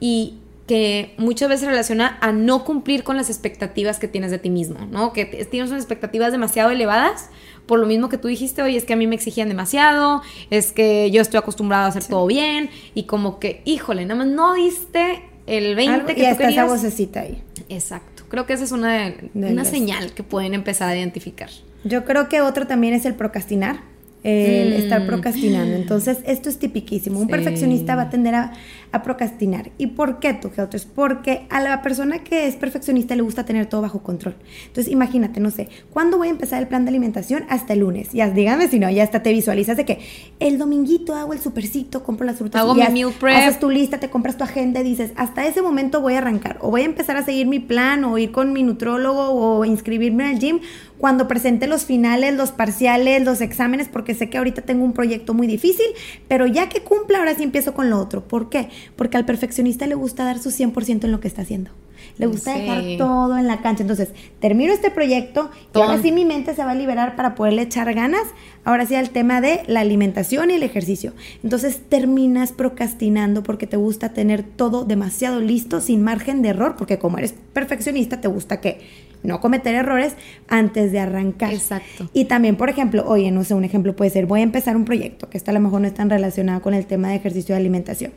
y 0.00 0.34
que 0.66 1.14
muchas 1.18 1.48
veces 1.50 1.68
relaciona 1.68 2.16
a 2.22 2.32
no 2.32 2.64
cumplir 2.64 3.04
con 3.04 3.16
las 3.16 3.28
expectativas 3.28 3.98
que 3.98 4.08
tienes 4.08 4.30
de 4.30 4.38
ti 4.38 4.48
mismo, 4.50 4.78
¿no? 4.90 5.12
Que 5.12 5.26
tienes 5.50 5.70
unas 5.70 5.82
expectativas 5.82 6.32
demasiado 6.32 6.70
elevadas, 6.70 7.28
por 7.66 7.78
lo 7.78 7.86
mismo 7.86 8.08
que 8.08 8.16
tú 8.18 8.28
dijiste, 8.28 8.62
oye, 8.62 8.76
es 8.76 8.84
que 8.84 8.94
a 8.94 8.96
mí 8.96 9.06
me 9.06 9.14
exigían 9.14 9.48
demasiado, 9.48 10.22
es 10.50 10.72
que 10.72 11.10
yo 11.10 11.20
estoy 11.20 11.38
acostumbrado 11.38 11.84
a 11.84 11.88
hacer 11.88 12.04
todo 12.06 12.26
bien, 12.26 12.70
y 12.94 13.04
como 13.04 13.38
que, 13.38 13.60
híjole, 13.66 14.06
nada 14.06 14.24
más 14.24 14.26
no 14.28 14.54
diste 14.54 15.22
el 15.46 15.74
20 15.74 15.94
Algo- 15.94 16.06
que 16.06 16.12
y 16.12 16.24
tú 16.24 16.30
hasta 16.30 16.48
esa 16.48 16.64
vocecita 16.64 17.20
ahí. 17.20 17.42
Exacto, 17.68 18.24
creo 18.28 18.46
que 18.46 18.54
esa 18.54 18.64
es 18.64 18.72
una, 18.72 19.10
De 19.10 19.52
una 19.52 19.64
señal 19.66 20.12
que 20.12 20.22
pueden 20.22 20.54
empezar 20.54 20.88
a 20.88 20.96
identificar. 20.96 21.50
Yo 21.84 22.06
creo 22.06 22.30
que 22.30 22.40
otro 22.40 22.66
también 22.66 22.94
es 22.94 23.04
el 23.04 23.14
procrastinar. 23.14 23.80
El 24.24 24.70
Mm. 24.70 24.82
estar 24.82 25.06
procrastinando. 25.06 25.76
Entonces, 25.76 26.18
esto 26.26 26.48
es 26.48 26.58
tipiquísimo. 26.58 27.20
Un 27.20 27.26
Sí. 27.26 27.30
perfeccionista 27.30 27.94
va 27.94 28.02
a 28.02 28.10
tender 28.10 28.34
a, 28.34 28.52
a 28.94 29.02
procrastinar. 29.02 29.70
¿Y 29.78 29.88
por 29.88 30.18
qué 30.20 30.34
tú, 30.34 30.50
Helters? 30.56 30.84
Porque 30.84 31.46
a 31.50 31.60
la 31.60 31.82
persona 31.82 32.20
que 32.20 32.46
es 32.46 32.56
perfeccionista 32.56 33.14
le 33.16 33.22
gusta 33.22 33.44
tener 33.44 33.66
todo 33.66 33.82
bajo 33.82 34.02
control. 34.02 34.36
Entonces, 34.66 34.92
imagínate, 34.92 35.40
no 35.40 35.50
sé, 35.50 35.68
¿cuándo 35.90 36.16
voy 36.18 36.28
a 36.28 36.30
empezar 36.30 36.60
el 36.62 36.68
plan 36.68 36.84
de 36.84 36.90
alimentación? 36.90 37.44
Hasta 37.48 37.72
el 37.72 37.80
lunes. 37.80 38.10
Ya, 38.12 38.30
dígame 38.30 38.68
si 38.68 38.78
no, 38.78 38.90
ya 38.90 39.02
hasta 39.02 39.22
te 39.22 39.32
visualizas 39.32 39.76
de 39.76 39.84
que 39.84 39.98
el 40.40 40.58
dominguito 40.58 41.14
hago 41.14 41.32
el 41.32 41.40
supercito, 41.40 42.02
compro 42.04 42.26
las 42.26 42.36
frutas. 42.36 42.60
Hago 42.62 42.72
y 42.72 42.76
mi 42.76 42.82
haz- 42.82 42.92
meal 42.92 43.12
prep. 43.18 43.36
haces 43.36 43.58
tu 43.58 43.70
lista, 43.70 43.98
te 43.98 44.10
compras 44.10 44.36
tu 44.36 44.44
agenda 44.44 44.80
y 44.80 44.84
dices, 44.84 45.12
hasta 45.16 45.46
ese 45.46 45.60
momento 45.62 46.00
voy 46.00 46.14
a 46.14 46.18
arrancar. 46.18 46.58
O 46.60 46.70
voy 46.70 46.82
a 46.82 46.84
empezar 46.84 47.16
a 47.16 47.24
seguir 47.24 47.46
mi 47.46 47.58
plan, 47.58 48.04
o 48.04 48.16
ir 48.18 48.30
con 48.32 48.52
mi 48.52 48.62
nutrólogo, 48.62 49.30
o 49.30 49.64
inscribirme 49.64 50.24
al 50.28 50.38
gym 50.38 50.60
cuando 50.98 51.28
presente 51.28 51.66
los 51.66 51.84
finales, 51.84 52.34
los 52.34 52.52
parciales, 52.52 53.22
los 53.24 53.40
exámenes, 53.40 53.88
porque 53.88 54.14
sé 54.14 54.30
que 54.30 54.38
ahorita 54.38 54.62
tengo 54.62 54.84
un 54.84 54.92
proyecto 54.92 55.34
muy 55.34 55.46
difícil, 55.46 55.84
pero 56.28 56.46
ya 56.46 56.68
que 56.68 56.80
cumpla, 56.82 57.18
ahora 57.18 57.34
sí 57.34 57.42
empiezo 57.42 57.74
con 57.74 57.90
lo 57.90 57.98
otro. 57.98 58.26
¿Por 58.26 58.48
qué? 58.48 58.68
Porque 58.96 59.16
al 59.16 59.24
perfeccionista 59.24 59.86
le 59.86 59.94
gusta 59.94 60.24
dar 60.24 60.38
su 60.38 60.50
100% 60.50 61.04
en 61.04 61.12
lo 61.12 61.20
que 61.20 61.28
está 61.28 61.42
haciendo. 61.42 61.70
Le 62.18 62.26
gusta 62.26 62.52
Sí. 62.54 62.60
dejar 62.60 62.84
todo 62.98 63.36
en 63.38 63.46
la 63.48 63.60
cancha. 63.62 63.82
Entonces, 63.82 64.10
termino 64.38 64.72
este 64.72 64.90
proyecto 64.90 65.50
y 65.74 65.80
ahora 65.80 66.00
sí 66.00 66.12
mi 66.12 66.24
mente 66.24 66.54
se 66.54 66.62
va 66.64 66.72
a 66.72 66.74
liberar 66.74 67.16
para 67.16 67.34
poderle 67.34 67.62
echar 67.62 67.92
ganas. 67.94 68.22
Ahora 68.62 68.86
sí 68.86 68.94
al 68.94 69.10
tema 69.10 69.40
de 69.40 69.62
la 69.66 69.80
alimentación 69.80 70.50
y 70.50 70.54
el 70.54 70.62
ejercicio. 70.62 71.12
Entonces, 71.42 71.80
terminas 71.88 72.52
procrastinando 72.52 73.42
porque 73.42 73.66
te 73.66 73.76
gusta 73.76 74.10
tener 74.10 74.42
todo 74.44 74.84
demasiado 74.84 75.40
listo, 75.40 75.80
sin 75.80 76.02
margen 76.02 76.42
de 76.42 76.50
error, 76.50 76.76
porque 76.76 76.98
como 76.98 77.18
eres 77.18 77.34
perfeccionista, 77.52 78.20
te 78.20 78.28
gusta 78.28 78.60
que 78.60 78.80
no 79.24 79.40
cometer 79.40 79.74
errores 79.74 80.14
antes 80.48 80.92
de 80.92 81.00
arrancar. 81.00 81.52
Exacto. 81.52 82.08
Y 82.12 82.26
también, 82.26 82.56
por 82.56 82.68
ejemplo, 82.70 83.04
oye, 83.06 83.30
no 83.32 83.42
sé, 83.42 83.54
un 83.54 83.64
ejemplo 83.64 83.96
puede 83.96 84.10
ser, 84.10 84.26
voy 84.26 84.40
a 84.40 84.42
empezar 84.44 84.76
un 84.76 84.84
proyecto, 84.84 85.28
que 85.28 85.36
esta 85.38 85.50
a 85.50 85.54
lo 85.54 85.60
mejor 85.60 85.80
no 85.80 85.86
es 85.88 85.94
tan 85.94 86.08
relacionado 86.10 86.62
con 86.62 86.74
el 86.74 86.86
tema 86.86 87.08
de 87.08 87.16
ejercicio 87.16 87.54
de 87.54 87.60
alimentación. 87.60 88.12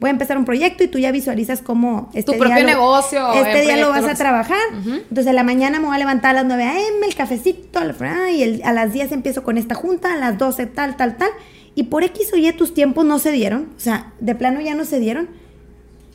Voy 0.00 0.08
a 0.08 0.12
empezar 0.12 0.38
un 0.38 0.44
proyecto 0.46 0.82
y 0.84 0.88
tú 0.88 0.98
ya 0.98 1.12
visualizas 1.12 1.60
cómo 1.60 2.08
este 2.14 2.32
Tu 2.32 2.38
propio 2.38 2.54
día 2.56 2.64
lo- 2.64 2.70
negocio, 2.70 3.32
Este 3.34 3.58
eh, 3.58 3.62
día 3.62 3.76
lo 3.76 3.88
proyecto, 3.88 3.90
vas 3.90 4.00
lo 4.02 4.06
a 4.06 4.10
que 4.10 4.16
sea. 4.16 4.24
trabajar. 4.24 4.58
Ujú. 4.80 4.90
Entonces, 4.94 5.26
en 5.26 5.34
la 5.36 5.42
mañana 5.44 5.80
me 5.80 5.86
voy 5.86 5.96
a 5.96 5.98
levantar 5.98 6.30
a 6.30 6.34
las 6.34 6.44
9 6.46 6.62
a.m., 6.64 7.06
el 7.06 7.14
cafecito, 7.14 7.78
a 7.80 8.30
y 8.30 8.42
el- 8.42 8.62
a 8.64 8.72
las 8.72 8.92
10 8.92 9.12
empiezo 9.12 9.42
con 9.42 9.58
esta 9.58 9.74
junta, 9.74 10.14
a 10.14 10.16
las 10.16 10.38
12 10.38 10.66
tal, 10.66 10.96
tal, 10.96 11.16
tal. 11.16 11.30
Y 11.74 11.84
por 11.84 12.04
X 12.04 12.30
o 12.32 12.36
Y 12.36 12.52
tus 12.52 12.74
tiempos 12.74 13.04
no 13.04 13.18
se 13.18 13.32
dieron, 13.32 13.68
o 13.76 13.80
sea, 13.80 14.12
de 14.20 14.34
plano 14.34 14.60
ya 14.60 14.74
no 14.74 14.84
se 14.84 15.00
dieron. 15.00 15.28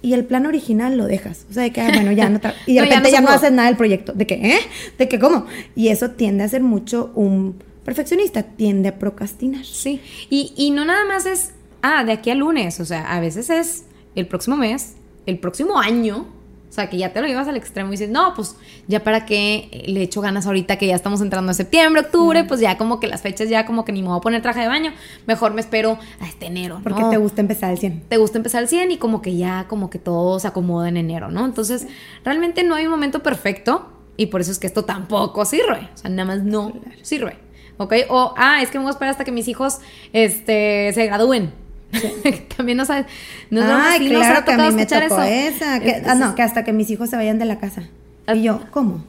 Y 0.01 0.13
el 0.13 0.25
plan 0.25 0.45
original 0.45 0.97
lo 0.97 1.05
dejas. 1.05 1.45
O 1.49 1.53
sea, 1.53 1.63
de 1.63 1.71
que, 1.71 1.81
ah, 1.81 1.89
bueno, 1.93 2.11
ya 2.11 2.29
no. 2.29 2.39
Y 2.65 2.75
de 2.75 2.81
No, 2.81 2.85
ya 2.85 2.95
repente 2.97 3.09
no 3.09 3.13
ya 3.13 3.21
no, 3.21 3.29
haces 3.29 3.51
nada 3.51 3.67
del 3.67 3.77
proyecto. 3.77 4.13
¿De 4.13 4.27
qué? 4.27 4.35
¿Eh? 4.35 4.59
¿De 4.97 5.07
qué? 5.07 5.19
¿Cómo? 5.19 5.45
Y 5.75 5.89
eso 5.89 6.11
tiende 6.11 6.43
a 6.43 6.47
ser 6.47 6.61
mucho 6.61 7.11
un 7.15 7.55
perfeccionista, 7.83 8.43
tiende 8.43 8.89
a 8.89 8.99
procrastinar. 8.99 9.65
Sí, 9.65 10.01
y, 10.29 10.53
y 10.57 10.71
no 10.71 10.83
nada 10.83 11.05
más 11.05 11.25
es, 11.25 11.51
ah, 11.81 12.03
de 12.03 12.11
aquí 12.11 12.29
al 12.29 12.39
lunes, 12.39 12.79
o 12.81 12.85
sea, 12.85 13.05
a 13.13 13.19
veces 13.21 13.49
es 13.49 13.85
el 14.15 14.27
próximo 14.27 14.57
mes, 14.57 14.95
el 15.25 15.39
próximo 15.39 15.79
año, 15.79 16.27
o 16.69 16.71
sea, 16.71 16.89
que 16.89 16.97
ya 16.97 17.13
te 17.13 17.21
lo 17.21 17.27
llevas 17.27 17.47
al 17.47 17.55
extremo 17.55 17.89
y 17.89 17.91
dices, 17.91 18.09
no, 18.09 18.33
pues 18.35 18.57
ya 18.87 19.03
para 19.03 19.25
qué 19.25 19.85
le 19.87 20.01
echo 20.01 20.21
ganas 20.21 20.45
ahorita 20.45 20.77
que 20.77 20.87
ya 20.87 20.95
estamos 20.95 21.21
entrando 21.21 21.51
a 21.51 21.53
septiembre, 21.53 22.01
octubre, 22.01 22.43
pues 22.43 22.59
ya 22.59 22.77
como 22.77 22.99
que 22.99 23.07
las 23.07 23.21
fechas 23.21 23.49
ya 23.49 23.65
como 23.65 23.85
que 23.85 23.91
ni 23.93 24.01
me 24.01 24.09
voy 24.09 24.17
a 24.17 24.21
poner 24.21 24.41
traje 24.41 24.59
de 24.61 24.67
baño, 24.67 24.91
mejor 25.25 25.53
me 25.53 25.61
espero 25.61 25.97
a 26.19 26.27
este 26.27 26.47
enero, 26.47 26.79
Porque 26.83 27.01
¿no? 27.01 27.09
te 27.09 27.17
gusta 27.17 27.41
empezar 27.41 27.69
al 27.69 27.77
100. 27.77 28.01
te 28.09 28.17
gusta 28.17 28.37
empezar 28.37 28.61
al 28.61 28.67
100 28.67 28.91
y 28.91 28.97
como 28.97 29.21
que 29.21 29.35
ya 29.37 29.65
como 29.67 29.89
que 29.89 29.97
todo 29.97 30.39
se 30.39 30.47
acomoda 30.47 30.89
en 30.89 30.97
enero, 30.97 31.31
¿no? 31.31 31.45
Entonces, 31.45 31.87
realmente 32.23 32.63
no 32.63 32.75
hay 32.75 32.85
un 32.85 32.91
momento 32.91 33.23
perfecto 33.23 33.89
y 34.17 34.27
por 34.27 34.41
eso 34.41 34.51
es 34.51 34.59
que 34.59 34.67
esto 34.67 34.83
tampoco 34.83 35.45
sirve, 35.45 35.89
o 35.93 35.97
sea, 35.97 36.09
nada 36.09 36.25
más 36.25 36.43
no 36.43 36.73
sirve, 37.01 37.37
¿ok? 37.77 37.93
O, 38.09 38.33
ah, 38.37 38.61
es 38.61 38.69
que 38.71 38.77
me 38.77 38.83
voy 38.83 38.89
a 38.89 38.91
esperar 38.91 39.11
hasta 39.11 39.23
que 39.23 39.31
mis 39.31 39.47
hijos 39.47 39.79
este, 40.11 40.91
se 40.93 41.05
gradúen. 41.05 41.66
También 42.57 42.77
no 42.77 42.85
sabes, 42.85 43.05
no 43.49 43.61
Ay, 43.63 44.09
nos 44.09 44.21
claro 44.21 44.39
ha 44.39 44.45
que 44.45 44.51
a 44.51 44.57
mí 44.57 44.75
me 44.75 44.85
tocó 44.85 45.01
eso. 45.01 45.23
esa. 45.23 45.79
Que, 45.79 46.01
ah, 46.05 46.15
no, 46.15 46.35
que 46.35 46.41
hasta 46.41 46.63
que 46.63 46.73
mis 46.73 46.89
hijos 46.89 47.09
se 47.09 47.15
vayan 47.15 47.39
de 47.39 47.45
la 47.45 47.59
casa. 47.59 47.83
Y 48.33 48.43
yo, 48.43 48.61
¿cómo? 48.71 49.03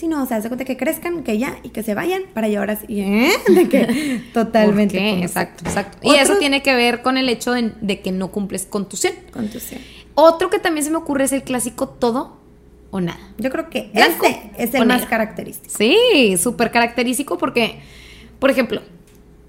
Si 0.00 0.08
no, 0.08 0.22
o 0.22 0.26
sea, 0.26 0.40
se 0.40 0.48
cuenta 0.48 0.64
que 0.64 0.78
crezcan, 0.78 1.24
que 1.24 1.36
ya 1.36 1.58
y 1.62 1.70
que 1.70 1.82
se 1.82 1.94
vayan 1.94 2.22
para 2.32 2.48
llevar 2.48 2.70
así, 2.70 2.86
¿eh? 2.88 3.32
De 3.48 3.68
que 3.68 4.22
totalmente. 4.32 4.94
¿Por 4.94 5.02
qué? 5.02 5.22
Exacto, 5.22 5.64
exacto. 5.66 5.98
Y 6.02 6.14
eso 6.14 6.36
tiene 6.38 6.62
que 6.62 6.74
ver 6.74 7.02
con 7.02 7.18
el 7.18 7.28
hecho 7.28 7.52
de, 7.52 8.00
que 8.00 8.10
no 8.12 8.30
cumples 8.30 8.64
con 8.64 8.88
tu 8.88 8.96
100. 8.96 9.14
Con 9.32 9.48
tu 9.48 9.60
100. 9.60 9.80
Otro 10.14 10.48
que 10.48 10.58
también 10.58 10.84
se 10.84 10.90
me 10.90 10.96
ocurre 10.96 11.24
es 11.24 11.32
el 11.32 11.42
clásico 11.42 11.88
todo 11.88 12.38
o 12.90 13.00
nada. 13.00 13.20
Yo 13.38 13.50
creo 13.50 13.68
que 13.68 13.90
este 13.92 14.52
es 14.56 14.74
el 14.74 14.86
más 14.86 15.04
característico. 15.04 15.74
Sí, 15.76 16.36
súper 16.38 16.70
característico 16.70 17.36
porque, 17.36 17.80
por 18.38 18.50
ejemplo, 18.50 18.80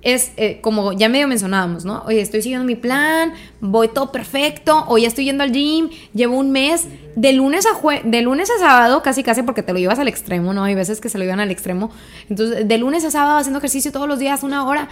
es 0.01 0.31
eh, 0.38 0.60
como 0.62 0.93
ya 0.93 1.10
medio 1.10 1.27
mencionábamos, 1.27 1.86
¿no? 1.86 2.03
Oye, 2.05 2.22
estoy 2.22 2.41
siguiendo 2.41 2.65
mi 2.65 2.75
plan, 2.75 3.34
voy 3.60 3.88
todo 3.88 4.12
perfecto, 4.12 4.86
o 4.88 4.98
ya 4.98 5.08
estoy 5.08 5.25
yendo 5.25 5.43
al 5.43 5.51
gym, 5.51 5.89
llevo 6.13 6.38
un 6.38 6.51
mes, 6.51 6.88
de 7.15 7.34
lunes 7.34 7.65
a 7.65 7.74
jue 7.74 8.01
de 8.03 8.22
lunes 8.22 8.50
a 8.50 8.60
sábado, 8.60 9.03
casi 9.03 9.22
casi 9.22 9.43
porque 9.43 9.63
te 9.63 9.74
lo 9.74 9.79
llevas 9.79 10.00
al 10.00 10.08
extremo, 10.08 10.53
¿no? 10.53 10.63
Hay 10.63 10.75
veces 10.75 11.01
que 11.01 11.10
se 11.10 11.17
lo 11.17 11.24
llevan 11.24 11.39
al 11.39 11.51
extremo. 11.51 11.91
Entonces, 12.29 12.67
de 12.67 12.77
lunes 12.77 13.05
a 13.05 13.12
sábado 13.12 13.38
haciendo 13.38 13.60
ejercicio 13.60 13.91
todos 13.91 14.08
los 14.08 14.20
días, 14.20 14.43
una 14.43 14.65
hora. 14.65 14.89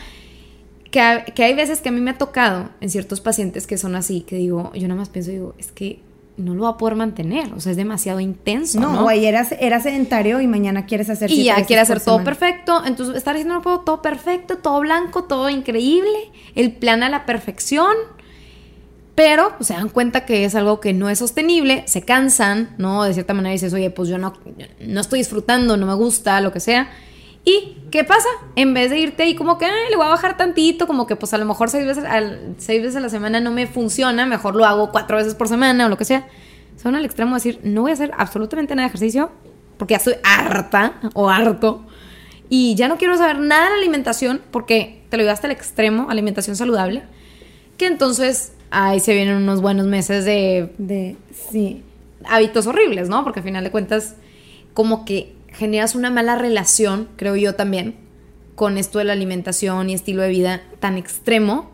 Que, 0.92 1.24
que 1.36 1.44
hay 1.44 1.54
veces 1.54 1.82
que 1.82 1.90
a 1.90 1.92
mí 1.92 2.02
me 2.02 2.10
ha 2.10 2.18
tocado 2.18 2.70
en 2.82 2.90
ciertos 2.90 3.22
pacientes 3.22 3.68
que 3.68 3.78
son 3.78 3.96
así, 3.96 4.22
que 4.22 4.38
digo, 4.38 4.72
yo 4.74 4.88
nada 4.88 5.00
más 5.00 5.10
pienso, 5.10 5.30
digo, 5.30 5.54
es 5.60 5.72
que 5.72 6.02
no 6.40 6.56
lo 6.56 6.64
va 6.64 6.70
a 6.70 6.78
poder 6.78 6.96
mantener, 6.96 7.54
o 7.54 7.60
sea, 7.60 7.72
es 7.72 7.78
demasiado 7.78 8.20
intenso. 8.20 8.80
No, 8.80 8.94
¿no? 8.94 9.06
o 9.06 9.10
ayer 9.10 9.36
era, 9.60 9.80
sedentario 9.82 10.42
y 10.42 10.48
mañana 10.48 10.86
quieres 10.86 11.10
hacer 11.10 11.30
Y 11.32 11.44
ya 11.44 11.64
quieres 11.66 11.84
hacer 11.84 12.02
todo 12.02 12.24
perfecto, 12.24 12.82
entonces 12.86 13.16
estar 13.16 13.36
diciendo 13.36 13.56
no 13.56 13.62
puedo 13.62 13.82
todo 13.82 14.02
perfecto, 14.02 14.58
todo 14.58 14.80
blanco, 14.80 15.26
todo 15.26 15.50
increíble, 15.50 16.32
el 16.56 16.72
plan 16.72 17.04
a 17.04 17.10
la 17.10 17.26
perfección, 17.26 17.94
pero 19.16 19.54
pues, 19.58 19.68
se 19.68 19.74
dan 19.74 19.90
cuenta 19.90 20.26
que 20.26 20.46
es 20.46 20.56
algo 20.56 20.80
que 20.80 20.94
no 20.94 21.10
es 21.10 21.20
sostenible, 21.20 21.84
se 21.88 22.04
cansan, 22.04 22.76
¿no? 22.78 23.04
De 23.04 23.14
cierta 23.14 23.34
manera 23.34 23.52
dices, 23.52 23.74
oye, 23.74 23.90
pues 23.90 24.08
yo 24.08 24.18
no, 24.18 24.34
no 24.80 25.02
estoy 25.02 25.20
disfrutando, 25.20 25.76
no 25.76 25.86
me 25.86 25.94
gusta, 25.94 26.40
lo 26.40 26.54
que 26.54 26.62
sea. 26.62 26.90
¿Y 27.46 27.78
qué 27.92 28.04
pasa? 28.04 28.28
En 28.56 28.74
vez 28.74 28.90
de 28.92 29.00
irte 29.00 29.24
ahí 29.24 29.36
como 29.36 29.58
que 29.58 29.68
le 29.90 29.96
voy 29.96 30.06
a 30.06 30.10
bajar 30.10 30.38
tantito, 30.38 30.88
como 30.88 31.08
que 31.08 31.16
pues 31.16 31.34
a 31.34 31.38
lo 31.38 31.46
mejor 31.46 31.70
seis 31.70 31.86
veces, 31.86 32.04
al, 32.04 32.56
seis 32.58 32.82
veces 32.82 32.98
a 32.98 33.00
la 33.00 33.10
semana 33.10 33.40
no 33.40 33.52
me 33.52 33.66
funciona, 33.66 34.26
mejor 34.26 34.56
lo 34.56 34.66
hago 34.66 34.92
cuatro 34.92 35.18
veces 35.18 35.36
por 35.36 35.48
semana 35.48 35.86
o 35.86 35.90
lo 35.90 35.98
que 35.98 36.06
sea. 36.06 36.28
Son 36.82 36.96
al 36.96 37.06
extremo 37.06 37.32
de 37.32 37.36
decir, 37.36 37.60
no 37.64 37.82
voy 37.82 37.92
a 37.92 37.94
hacer 37.94 38.12
absolutamente 38.18 38.76
nada 38.76 38.88
de 38.88 38.90
ejercicio 38.90 39.32
porque 39.78 39.94
ya 39.94 39.98
estoy 39.98 40.16
harta 40.24 41.00
o 41.14 41.30
harto 41.30 41.86
y 42.50 42.76
ya 42.76 42.88
no 42.88 42.98
quiero 42.98 43.16
saber 43.18 43.40
nada 43.40 43.70
de 43.70 43.76
alimentación 43.76 44.42
porque 44.52 45.02
te 45.10 45.18
lo 45.18 45.24
llevaste 45.24 45.48
al 45.48 45.52
extremo, 45.52 46.10
alimentación 46.10 46.56
saludable, 46.56 47.04
que 47.78 47.86
entonces 47.86 48.54
ahí 48.72 49.00
se 49.00 49.14
vienen 49.14 49.38
unos 49.38 49.62
buenos 49.62 49.88
meses 49.88 50.26
de, 50.26 50.74
de 50.78 51.16
sí. 51.52 51.84
hábitos 52.26 52.68
horribles, 52.68 53.08
¿no? 53.08 53.24
Porque 53.24 53.40
al 53.40 53.46
final 53.46 53.64
de 53.64 53.72
cuentas, 53.72 54.16
como 54.74 55.06
que 55.06 55.36
generas 55.54 55.96
una 55.96 56.10
mala 56.10 56.36
relación, 56.36 57.10
creo 57.16 57.36
yo 57.36 57.56
también, 57.56 57.96
con 58.56 58.78
esto 58.78 59.00
de 59.00 59.06
la 59.06 59.14
alimentación 59.14 59.90
y 59.90 59.94
estilo 59.94 60.22
de 60.22 60.30
vida 60.30 60.62
tan 60.80 60.98
extremo 60.98 61.72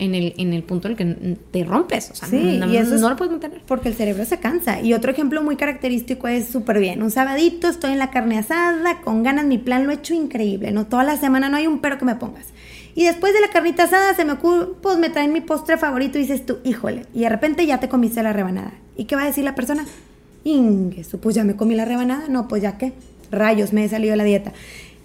en 0.00 0.14
el, 0.14 0.34
en 0.38 0.54
el 0.54 0.62
punto 0.62 0.88
en 0.88 0.92
el 0.92 0.96
que 0.96 1.36
te 1.50 1.62
rompes. 1.62 2.10
O 2.10 2.14
sea, 2.14 2.26
no, 2.28 2.66
y 2.66 2.76
eso 2.76 2.96
no 2.96 3.10
lo 3.10 3.16
puedes 3.16 3.30
mantener. 3.30 3.60
Porque 3.66 3.90
el 3.90 3.94
cerebro 3.94 4.24
se 4.24 4.38
cansa. 4.40 4.80
Y 4.80 4.94
otro 4.94 5.12
ejemplo 5.12 5.42
muy 5.42 5.56
característico 5.56 6.26
es 6.26 6.48
súper 6.48 6.80
bien. 6.80 7.02
Un 7.02 7.10
sabadito, 7.10 7.68
estoy 7.68 7.92
en 7.92 7.98
la 7.98 8.10
carne 8.10 8.38
asada, 8.38 9.02
con 9.02 9.22
ganas, 9.22 9.44
mi 9.44 9.58
plan 9.58 9.84
lo 9.84 9.92
he 9.92 9.96
hecho 9.96 10.14
increíble, 10.14 10.72
¿no? 10.72 10.86
Toda 10.86 11.04
la 11.04 11.18
semana 11.18 11.50
no 11.50 11.58
hay 11.58 11.66
un 11.66 11.80
pero 11.80 11.98
que 11.98 12.06
me 12.06 12.16
pongas. 12.16 12.46
Y 12.94 13.04
después 13.04 13.34
de 13.34 13.40
la 13.40 13.48
carnita 13.48 13.84
asada 13.84 14.14
se 14.14 14.24
me 14.24 14.32
ocurre, 14.32 14.68
pues 14.80 14.98
me 14.98 15.10
traen 15.10 15.32
mi 15.32 15.42
postre 15.42 15.76
favorito 15.76 16.18
y 16.18 16.22
dices 16.22 16.46
tú, 16.46 16.58
híjole. 16.64 17.04
Y 17.14 17.20
de 17.20 17.28
repente 17.28 17.66
ya 17.66 17.78
te 17.78 17.88
comiste 17.88 18.22
la 18.22 18.32
rebanada. 18.32 18.72
¿Y 18.96 19.04
qué 19.04 19.16
va 19.16 19.22
a 19.22 19.26
decir 19.26 19.44
la 19.44 19.54
persona? 19.54 19.84
Ingue, 20.44 21.04
pues 21.20 21.36
ya 21.36 21.44
me 21.44 21.56
comí 21.56 21.74
la 21.74 21.84
rebanada, 21.84 22.28
no, 22.28 22.48
pues 22.48 22.62
ya 22.62 22.78
qué, 22.78 22.92
rayos, 23.30 23.72
me 23.72 23.84
he 23.84 23.88
salido 23.88 24.12
de 24.12 24.16
la 24.16 24.24
dieta, 24.24 24.52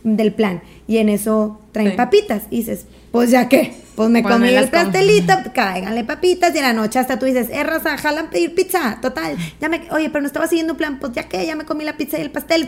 del 0.04 0.34
plan. 0.34 0.62
Y 0.88 0.98
en 0.98 1.10
eso 1.10 1.60
traen 1.72 1.96
papitas. 1.96 2.44
Y 2.52 2.58
dices, 2.58 2.86
pues 3.12 3.32
ya 3.32 3.50
qué, 3.50 3.74
pues 3.96 4.10
me 4.10 4.24
comí 4.24 4.50
el 4.50 4.68
pastelito, 4.68 5.34
cáiganle 5.54 6.04
papitas 6.04 6.54
y 6.54 6.58
en 6.58 6.64
la 6.64 6.74
noche 6.74 7.00
hasta 7.00 7.18
tú 7.18 7.26
dices, 7.26 7.50
eh, 7.50 7.64
raza, 7.64 7.98
jalan 7.98 8.30
pedir 8.30 8.54
pizza, 8.54 9.00
total. 9.02 9.38
Ya 9.62 9.70
me, 9.70 9.82
oye, 9.92 10.10
pero 10.10 10.22
no 10.22 10.28
estaba 10.28 10.48
siguiendo 10.48 10.74
un 10.74 10.78
plan, 10.78 11.00
pues 11.00 11.14
ya 11.14 11.24
que 11.24 11.46
ya 11.46 11.56
me 11.56 11.66
comí 11.66 11.86
la 11.86 11.98
pizza 11.98 12.18
y 12.18 12.22
el 12.22 12.32
pastel. 12.32 12.68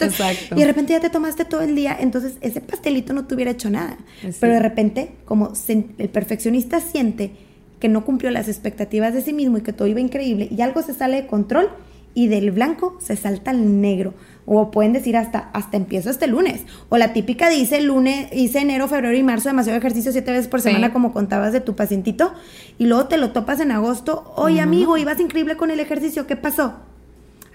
y 0.56 0.60
de 0.60 0.66
repente 0.66 0.94
ya 0.94 1.00
te 1.00 1.10
tomaste 1.10 1.46
todo 1.46 1.62
el 1.62 1.76
día, 1.76 1.98
entonces 2.00 2.34
ese 2.42 2.62
pastelito 2.62 3.14
no 3.14 3.26
te 3.26 3.36
hubiera 3.36 3.52
hecho 3.52 3.70
nada. 3.70 3.98
Pero 4.40 4.54
de 4.54 4.60
repente, 4.60 5.12
como 5.26 5.54
el 5.68 6.10
perfeccionista 6.10 6.80
siente 6.80 7.32
que 7.80 7.90
no 7.90 8.06
cumplió 8.06 8.32
las 8.32 8.48
expectativas 8.48 9.14
de 9.14 9.22
sí 9.22 9.34
mismo 9.34 9.58
y 9.58 9.62
que 9.62 9.74
todo 9.74 9.88
iba 9.88 10.00
increíble 10.00 10.48
y 10.50 10.62
algo 10.62 10.82
se 10.82 10.94
sale 10.94 11.22
de 11.22 11.28
control, 11.28 11.70
y 12.18 12.26
del 12.26 12.50
blanco 12.50 12.98
se 13.00 13.16
salta 13.16 13.52
al 13.52 13.80
negro. 13.80 14.16
O 14.48 14.72
pueden 14.72 14.92
decir 14.92 15.16
hasta, 15.16 15.52
hasta 15.54 15.78
empiezo 15.78 16.10
este 16.10 16.26
lunes. 16.26 16.64
O 16.90 16.98
la 16.98 17.14
típica 17.14 17.48
dice 17.48 17.80
lunes, 17.80 18.30
hice 18.34 18.58
enero, 18.58 18.88
febrero 18.88 19.16
y 19.16 19.22
marzo 19.22 19.50
demasiado 19.50 19.78
ejercicio 19.78 20.12
siete 20.12 20.32
veces 20.32 20.48
por 20.48 20.60
semana, 20.60 20.92
como 20.92 21.14
contabas 21.14 21.54
de 21.54 21.62
tu 21.62 21.76
pacientito. 21.76 22.34
Y 22.80 22.88
luego 22.88 23.06
te 23.06 23.20
lo 23.20 23.34
topas 23.34 23.60
en 23.60 23.72
agosto. 23.72 24.34
Oye, 24.36 24.62
amigo, 24.62 24.98
ibas 24.98 25.20
increíble 25.20 25.58
con 25.58 25.70
el 25.70 25.80
ejercicio. 25.80 26.26
¿Qué 26.26 26.36
pasó? 26.36 26.74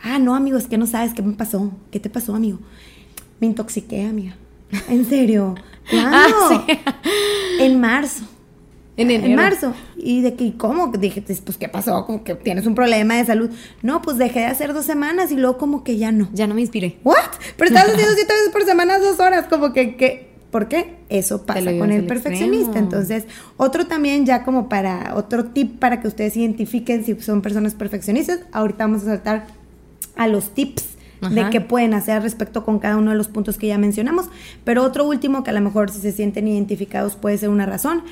Ah, 0.00 0.21
no, 0.21 0.37
amigo, 0.37 0.59
es 0.59 0.69
que 0.69 0.78
no 0.78 0.87
sabes 0.87 1.12
qué 1.12 1.23
me 1.23 1.33
pasó. 1.33 1.73
¿Qué 1.90 1.99
te 1.99 2.09
pasó, 2.09 2.33
amigo? 2.37 2.61
Me 3.40 3.49
intoxiqué, 3.49 4.04
amiga. 4.04 4.37
En 4.88 5.04
serio. 5.04 5.57
Ah. 5.92 6.64
En 7.59 7.81
marzo. 7.81 8.23
En, 8.96 9.34
marzo. 9.34 9.72
Y 9.96 10.20
de 10.20 10.34
que, 10.34 10.54
¿cómo? 10.56 10.88
Dije, 10.88 11.22
pues, 11.22 11.56
¿qué 11.56 11.68
pasó? 11.68 12.04
Como 12.04 12.25
que 12.25 12.34
tienes 12.34 12.66
un 12.66 12.75
problema 12.75 13.16
de 13.16 13.25
salud. 13.25 13.50
No, 13.80 14.02
pues 14.02 14.18
dejé 14.18 14.40
de 14.40 14.46
hacer 14.46 14.75
dos 14.75 14.84
semanas 14.84 15.32
y 15.32 15.37
luego 15.37 15.56
como 15.56 15.82
que 15.82 15.96
ya 15.96 16.12
no. 16.12 16.28
Ya 16.34 16.46
no 16.46 16.54
me 16.54 16.61
inspiré. 16.61 16.99
¿What? 17.02 17.16
Pero 17.56 17.68
estabas 17.68 17.90
haciendo 17.94 18.14
siete 18.14 18.32
veces 18.34 18.50
por 18.50 18.64
semana, 18.64 18.99
dos 18.99 19.18
horas. 19.18 19.46
Como 19.49 19.72
que, 19.72 19.96
que 19.96 20.32
¿por 20.50 20.68
qué? 20.68 20.99
Eso 21.08 21.46
pasa 21.46 21.76
con 21.78 21.90
el 21.90 22.06
perfeccionista. 22.06 22.78
Entonces, 22.78 23.25
otro 23.56 23.87
también 23.87 24.26
ya 24.26 24.44
como 24.44 24.68
para, 24.68 25.14
otro 25.16 25.46
tip 25.46 25.78
para 25.78 26.00
que 26.00 26.08
ustedes 26.08 26.37
identifiquen 26.37 27.04
si 27.04 27.18
son 27.20 27.40
personas 27.40 27.75
perfeccionistas. 27.75 28.40
Ahorita 28.52 28.84
vamos 28.84 29.02
a 29.02 29.06
saltar 29.06 29.46
a 30.16 30.28
los 30.28 30.52
tips 30.52 30.84
de 31.30 31.50
qué 31.50 31.61
pueden 31.61 31.94
hacer 31.94 32.20
respecto 32.20 32.64
con 32.64 32.80
cada 32.80 32.96
uno 32.96 33.12
de 33.12 33.16
los 33.16 33.28
puntos 33.28 33.56
que 33.56 33.68
ya 33.68 33.78
mencionamos. 33.78 34.26
Pero 34.64 34.82
otro 34.82 35.06
último 35.06 35.44
que 35.44 35.50
a 35.50 35.52
lo 35.52 35.61
mejor 35.61 35.90
si 35.90 36.00
se 36.00 36.12
sienten 36.12 36.49
identificados 36.49 37.16
puede 37.16 37.38
ser 37.38 37.49
una 37.49 37.64
razón 37.64 38.02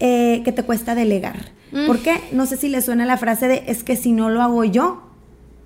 eh, 0.00 0.42
que 0.44 0.52
te 0.52 0.62
cuesta 0.62 0.94
delegar. 0.94 1.50
Mm. 1.72 1.86
¿Por 1.86 1.98
qué? 2.00 2.20
No 2.32 2.46
sé 2.46 2.56
si 2.56 2.68
le 2.68 2.82
suena 2.82 3.06
la 3.06 3.16
frase 3.16 3.48
de 3.48 3.64
es 3.66 3.84
que 3.84 3.96
si 3.96 4.12
no 4.12 4.30
lo 4.30 4.42
hago 4.42 4.64
yo, 4.64 5.02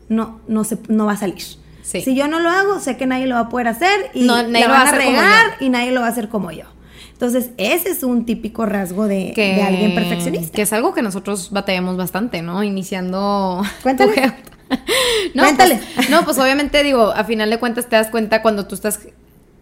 no, 0.08 0.40
no, 0.48 0.64
se, 0.64 0.78
no 0.88 1.06
va 1.06 1.12
a 1.12 1.16
salir. 1.16 1.42
Si 1.82 2.16
yo 2.16 2.26
no 2.26 2.40
lo 2.40 2.50
hago, 2.50 2.80
sé 2.80 2.96
que 2.96 3.06
nadie 3.06 3.26
lo 3.26 3.36
va 3.36 3.42
a 3.42 3.48
poder 3.48 3.68
hacer 3.68 4.10
y 4.12 4.24
no, 4.24 4.42
nadie 4.42 4.66
lo 4.66 4.72
va 4.72 4.82
a 4.82 4.92
regar 4.92 5.56
y 5.60 5.68
nadie 5.68 5.92
lo 5.92 6.00
va 6.00 6.08
a 6.08 6.10
hacer 6.10 6.28
como 6.28 6.50
yo. 6.50 6.64
Entonces, 7.12 7.50
ese 7.56 7.90
es 7.90 8.02
un 8.02 8.26
típico 8.26 8.66
rasgo 8.66 9.06
de, 9.06 9.32
de, 9.34 9.62
alguien 9.62 9.94
perfeccionista. 9.94 10.54
Que 10.54 10.62
es 10.62 10.72
algo 10.72 10.92
que 10.92 11.00
nosotros 11.00 11.50
batallamos 11.50 11.96
bastante, 11.96 12.42
¿no? 12.42 12.62
Iniciando. 12.62 13.62
Cuéntale. 13.82 14.34
no, 15.34 15.44
Cuéntale. 15.44 15.80
Pues, 15.94 16.10
no, 16.10 16.24
pues 16.24 16.38
obviamente 16.38 16.82
digo, 16.82 17.12
a 17.12 17.24
final 17.24 17.48
de 17.48 17.58
cuentas 17.58 17.88
te 17.88 17.96
das 17.96 18.08
cuenta 18.08 18.42
cuando 18.42 18.66
tú 18.66 18.74
estás 18.74 19.00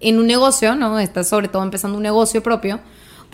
en 0.00 0.18
un 0.18 0.26
negocio, 0.26 0.74
¿no? 0.74 0.98
Estás 0.98 1.28
sobre 1.28 1.48
todo 1.48 1.62
empezando 1.62 1.96
un 1.96 2.02
negocio 2.02 2.42
propio 2.42 2.80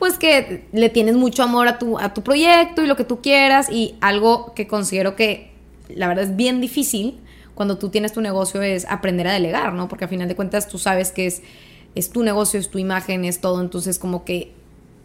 pues 0.00 0.18
que 0.18 0.66
le 0.72 0.88
tienes 0.88 1.14
mucho 1.14 1.42
amor 1.42 1.68
a 1.68 1.78
tu, 1.78 1.98
a 1.98 2.14
tu 2.14 2.22
proyecto 2.22 2.82
y 2.82 2.86
lo 2.86 2.96
que 2.96 3.04
tú 3.04 3.20
quieras 3.20 3.70
y 3.70 3.96
algo 4.00 4.54
que 4.54 4.66
considero 4.66 5.14
que 5.14 5.52
la 5.88 6.08
verdad 6.08 6.24
es 6.24 6.36
bien 6.36 6.62
difícil 6.62 7.20
cuando 7.54 7.76
tú 7.76 7.90
tienes 7.90 8.14
tu 8.14 8.22
negocio 8.22 8.62
es 8.62 8.86
aprender 8.88 9.28
a 9.28 9.32
delegar, 9.34 9.74
¿no? 9.74 9.88
Porque 9.88 10.04
al 10.04 10.10
final 10.10 10.26
de 10.26 10.34
cuentas 10.34 10.68
tú 10.68 10.78
sabes 10.78 11.12
que 11.12 11.26
es, 11.26 11.42
es 11.94 12.10
tu 12.10 12.22
negocio, 12.22 12.58
es 12.58 12.70
tu 12.70 12.78
imagen, 12.78 13.26
es 13.26 13.42
todo, 13.42 13.60
entonces 13.60 13.98
como 13.98 14.24
que 14.24 14.54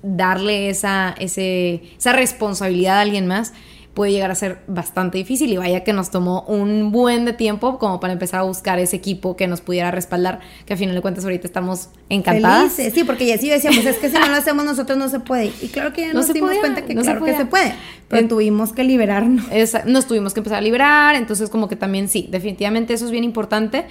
darle 0.01 0.69
esa, 0.69 1.13
ese, 1.19 1.81
esa 1.97 2.13
responsabilidad 2.13 2.99
a 2.99 3.01
alguien 3.01 3.27
más 3.27 3.51
puede 3.95 4.11
llegar 4.11 4.29
a 4.29 4.35
ser 4.35 4.59
bastante 4.67 5.17
difícil 5.17 5.51
y 5.51 5.57
vaya 5.57 5.83
que 5.83 5.93
nos 5.93 6.11
tomó 6.11 6.41
un 6.41 6.91
buen 6.91 7.23
de 7.23 7.31
tiempo 7.31 7.79
como 7.79 8.01
para 8.01 8.11
empezar 8.13 8.41
a 8.41 8.43
buscar 8.43 8.77
ese 8.77 8.97
equipo 8.97 9.37
que 9.37 9.47
nos 9.47 9.61
pudiera 9.61 9.89
respaldar, 9.89 10.41
que 10.65 10.73
a 10.73 10.77
final 10.77 10.93
de 10.93 11.01
cuentas 11.01 11.23
ahorita 11.23 11.47
estamos 11.47 11.89
encantadas. 12.09 12.73
sí, 12.73 13.03
porque 13.05 13.25
ya 13.25 13.37
sí 13.37 13.49
decíamos, 13.49 13.85
es 13.85 13.95
que 13.95 14.09
si 14.09 14.19
no 14.19 14.27
lo 14.27 14.35
hacemos 14.35 14.65
nosotros 14.65 14.97
no 14.97 15.07
se 15.07 15.21
puede. 15.21 15.51
Y 15.61 15.69
claro 15.69 15.93
que 15.93 16.01
ya 16.01 16.13
nos 16.13 16.31
dimos 16.31 16.55
cuenta 16.57 16.83
que 16.83 16.93
claro 16.93 17.23
que 17.23 17.37
se 17.37 17.45
puede, 17.45 17.73
pero 18.09 18.27
tuvimos 18.27 18.73
que 18.73 18.83
liberarnos. 18.83 19.45
nos 19.85 20.05
tuvimos 20.05 20.33
que 20.33 20.41
empezar 20.41 20.59
a 20.59 20.61
liberar, 20.61 21.15
entonces 21.15 21.49
como 21.49 21.69
que 21.69 21.77
también 21.77 22.09
sí, 22.09 22.27
definitivamente 22.29 22.93
eso 22.93 23.05
es 23.05 23.11
bien 23.11 23.23
importante. 23.23 23.85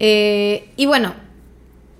Eh, 0.00 0.70
y 0.76 0.86
bueno, 0.86 1.14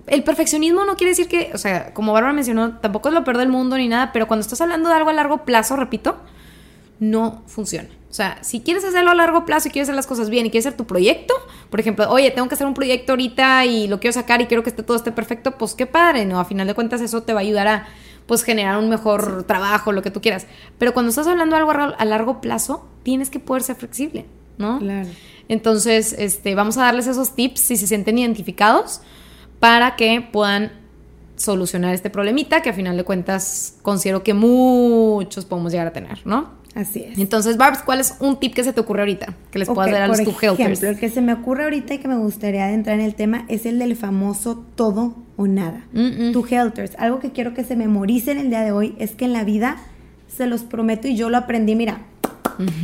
el 0.06 0.24
perfeccionismo 0.24 0.86
no 0.86 0.96
quiere 0.96 1.10
decir 1.10 1.28
que, 1.28 1.50
o 1.52 1.58
sea, 1.58 1.92
como 1.92 2.14
Bárbara 2.14 2.32
mencionó, 2.32 2.78
tampoco 2.78 3.10
es 3.10 3.14
lo 3.14 3.24
peor 3.24 3.36
del 3.36 3.50
mundo 3.50 3.76
ni 3.76 3.88
nada, 3.88 4.10
pero 4.10 4.26
cuando 4.26 4.40
estás 4.40 4.60
hablando 4.62 4.88
de 4.88 4.94
algo 4.94 5.10
a 5.10 5.12
largo 5.12 5.44
plazo, 5.44 5.76
repito, 5.76 6.16
no 7.02 7.42
funciona. 7.46 7.88
O 8.08 8.14
sea, 8.14 8.38
si 8.42 8.60
quieres 8.60 8.84
hacerlo 8.84 9.10
a 9.10 9.14
largo 9.16 9.44
plazo 9.44 9.66
y 9.66 9.70
quieres 9.72 9.88
hacer 9.88 9.96
las 9.96 10.06
cosas 10.06 10.30
bien 10.30 10.46
y 10.46 10.50
quieres 10.50 10.66
hacer 10.66 10.76
tu 10.76 10.86
proyecto, 10.86 11.34
por 11.68 11.80
ejemplo, 11.80 12.08
oye, 12.08 12.30
tengo 12.30 12.46
que 12.46 12.54
hacer 12.54 12.66
un 12.66 12.74
proyecto 12.74 13.12
ahorita 13.12 13.66
y 13.66 13.88
lo 13.88 13.98
quiero 13.98 14.12
sacar 14.12 14.40
y 14.40 14.46
quiero 14.46 14.62
que 14.62 14.70
esté, 14.70 14.84
todo 14.84 14.96
esté 14.96 15.10
perfecto, 15.10 15.58
pues 15.58 15.74
qué 15.74 15.86
padre, 15.86 16.26
¿no? 16.26 16.38
A 16.38 16.44
final 16.44 16.68
de 16.68 16.74
cuentas 16.74 17.00
eso 17.00 17.24
te 17.24 17.32
va 17.32 17.40
a 17.40 17.42
ayudar 17.42 17.66
a 17.66 17.86
pues 18.26 18.44
generar 18.44 18.78
un 18.78 18.88
mejor 18.88 19.42
trabajo, 19.44 19.90
lo 19.90 20.02
que 20.02 20.12
tú 20.12 20.20
quieras. 20.20 20.46
Pero 20.78 20.94
cuando 20.94 21.10
estás 21.10 21.26
hablando 21.26 21.56
de 21.56 21.62
algo 21.62 21.72
a 21.72 22.04
largo 22.04 22.40
plazo, 22.40 22.86
tienes 23.02 23.30
que 23.30 23.40
poder 23.40 23.64
ser 23.64 23.74
flexible. 23.74 24.26
¿no? 24.58 24.78
Claro. 24.78 25.08
Entonces, 25.48 26.14
este, 26.16 26.54
vamos 26.54 26.76
a 26.76 26.82
darles 26.82 27.08
esos 27.08 27.34
tips 27.34 27.60
si 27.60 27.76
se 27.76 27.88
sienten 27.88 28.18
identificados 28.18 29.00
para 29.58 29.96
que 29.96 30.20
puedan 30.20 30.70
solucionar 31.34 31.94
este 31.94 32.10
problemita 32.10 32.62
que 32.62 32.70
a 32.70 32.72
final 32.72 32.96
de 32.96 33.02
cuentas 33.02 33.76
considero 33.82 34.22
que 34.22 34.34
muchos 34.34 35.44
podemos 35.44 35.72
llegar 35.72 35.88
a 35.88 35.92
tener, 35.92 36.24
¿no? 36.24 36.61
Así 36.74 37.04
es. 37.06 37.18
Entonces, 37.18 37.56
Barbs, 37.56 37.82
¿cuál 37.82 38.00
es 38.00 38.16
un 38.20 38.40
tip 38.40 38.54
que 38.54 38.64
se 38.64 38.72
te 38.72 38.80
ocurre 38.80 39.00
ahorita 39.00 39.34
que 39.50 39.58
les 39.58 39.68
puedas 39.68 39.88
Ok, 39.88 39.92
dar 39.92 40.02
a 40.02 40.08
los 40.08 40.20
por 40.22 40.34
two 40.34 40.52
ejemplo, 40.54 40.88
el 40.88 40.98
que 40.98 41.10
se 41.10 41.20
me 41.20 41.34
ocurre 41.34 41.64
ahorita 41.64 41.94
y 41.94 41.98
que 41.98 42.08
me 42.08 42.16
gustaría 42.16 42.72
entrar 42.72 42.98
en 42.98 43.04
el 43.04 43.14
tema 43.14 43.44
es 43.48 43.66
el 43.66 43.78
del 43.78 43.94
famoso 43.94 44.64
todo 44.74 45.14
o 45.36 45.46
nada. 45.46 45.84
Mm, 45.92 46.28
mm. 46.28 46.32
Two 46.32 46.46
helters. 46.48 46.92
Algo 46.98 47.20
que 47.20 47.30
quiero 47.30 47.52
que 47.52 47.64
se 47.64 47.76
memoricen 47.76 48.38
el 48.38 48.48
día 48.48 48.62
de 48.62 48.72
hoy 48.72 48.94
es 48.98 49.12
que 49.12 49.26
en 49.26 49.32
la 49.32 49.44
vida, 49.44 49.76
se 50.34 50.46
los 50.46 50.62
prometo 50.62 51.08
y 51.08 51.16
yo 51.16 51.28
lo 51.28 51.36
aprendí, 51.36 51.74
mira, 51.74 52.00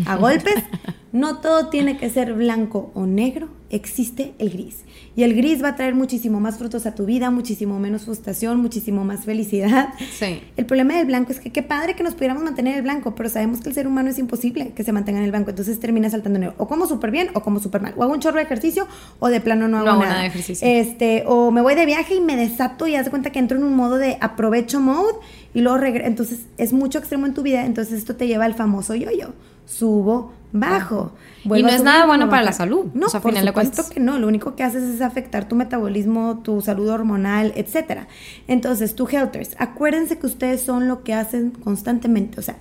a 0.07 0.17
golpes, 0.17 0.55
no 1.13 1.39
todo 1.39 1.69
tiene 1.69 1.97
que 1.97 2.11
ser 2.11 2.35
blanco 2.35 2.91
o 2.95 3.07
negro, 3.07 3.49
existe 3.71 4.35
el 4.39 4.51
gris. 4.51 4.85
Y 5.17 5.23
el 5.23 5.35
gris 5.35 5.63
va 5.63 5.69
a 5.69 5.77
traer 5.77 5.95
muchísimo 5.95 6.39
más 6.41 6.59
frutos 6.59 6.87
a 6.87 6.95
tu 6.95 7.05
vida, 7.07 7.31
muchísimo 7.31 7.79
menos 7.79 8.03
frustración, 8.03 8.61
muchísimo 8.61 9.05
más 9.05 9.25
felicidad. 9.25 9.89
Sí. 10.13 10.41
El 10.57 10.67
problema 10.67 10.95
del 10.97 11.07
blanco 11.07 11.33
es 11.33 11.41
que 11.41 11.51
qué 11.51 11.63
padre 11.63 11.95
que 11.95 12.03
nos 12.03 12.15
pudiéramos 12.15 12.43
mantener 12.43 12.77
el 12.77 12.83
blanco, 12.83 13.15
pero 13.15 13.29
sabemos 13.29 13.61
que 13.61 13.69
el 13.69 13.75
ser 13.75 13.87
humano 13.87 14.11
es 14.11 14.19
imposible 14.19 14.73
que 14.75 14.85
se 14.85 14.93
mantenga 14.93 15.19
en 15.19 15.25
el 15.25 15.31
blanco, 15.31 15.51
entonces 15.51 15.79
termina 15.81 16.11
saltando 16.11 16.39
negro. 16.39 16.55
O 16.59 16.69
como 16.69 16.87
súper 16.87 17.11
bien 17.11 17.31
o 17.35 17.43
como 17.43 17.61
súper 17.61 17.81
mal. 17.81 17.95
O 17.97 18.03
hago 18.03 18.13
un 18.13 18.21
chorro 18.21 18.37
de 18.37 18.43
ejercicio 18.43 18.87
o 19.19 19.29
de 19.29 19.41
plano 19.41 19.69
no 19.69 19.79
hago 19.79 19.87
No 19.87 19.93
hago 19.93 20.01
nada. 20.03 20.13
nada 20.13 20.23
de 20.23 20.29
ejercicio. 20.29 20.67
Este, 20.69 21.25
o 21.27 21.51
me 21.51 21.61
voy 21.63 21.75
de 21.75 21.87
viaje 21.87 22.15
y 22.17 22.21
me 22.21 22.37
desato 22.37 22.87
y 22.87 22.95
haz 22.97 23.05
de 23.07 23.11
cuenta 23.11 23.31
que 23.31 23.39
entro 23.39 23.57
en 23.59 23.65
un 23.65 23.75
modo 23.77 23.97
de 23.97 24.19
aprovecho 24.21 24.81
mode 24.81 25.15
y 25.55 25.61
luego 25.61 25.79
regreso. 25.79 26.07
Entonces 26.07 26.41
es 26.59 26.73
mucho 26.73 26.99
extremo 26.99 27.27
en 27.27 27.35
tu 27.35 27.43
vida, 27.43 27.65
entonces 27.65 27.99
esto 27.99 28.17
te 28.17 28.27
lleva 28.27 28.45
al 28.45 28.55
famoso 28.55 28.95
yo-yo. 28.95 29.29
Subo, 29.67 30.33
bajo. 30.53 31.13
Y 31.45 31.63
no 31.63 31.69
es 31.69 31.83
nada 31.83 32.07
bueno 32.07 32.29
para 32.29 32.43
la 32.43 32.53
salud, 32.53 32.87
No, 32.95 33.07
o 33.07 33.09
sea, 33.09 33.21
por 33.21 33.33
final 33.33 33.47
supuesto 33.47 33.83
que 33.93 34.01
no. 34.01 34.19
Lo 34.19 34.27
único 34.27 34.57
que 34.57 34.63
haces 34.63 34.83
es 34.83 35.01
afectar 35.01 35.49
tu 35.49 35.55
metabolismo, 35.55 36.41
tu 36.43 36.61
salud 36.61 36.89
hormonal, 36.89 37.53
etcétera. 37.57 38.09
Entonces, 38.47 38.95
tu 38.95 39.09
helters, 39.09 39.51
acuérdense 39.59 40.19
que 40.19 40.27
ustedes 40.27 40.63
son 40.63 40.89
lo 40.89 41.03
que 41.03 41.15
hacen 41.15 41.51
constantemente. 41.51 42.41
O 42.41 42.43
sea, 42.43 42.57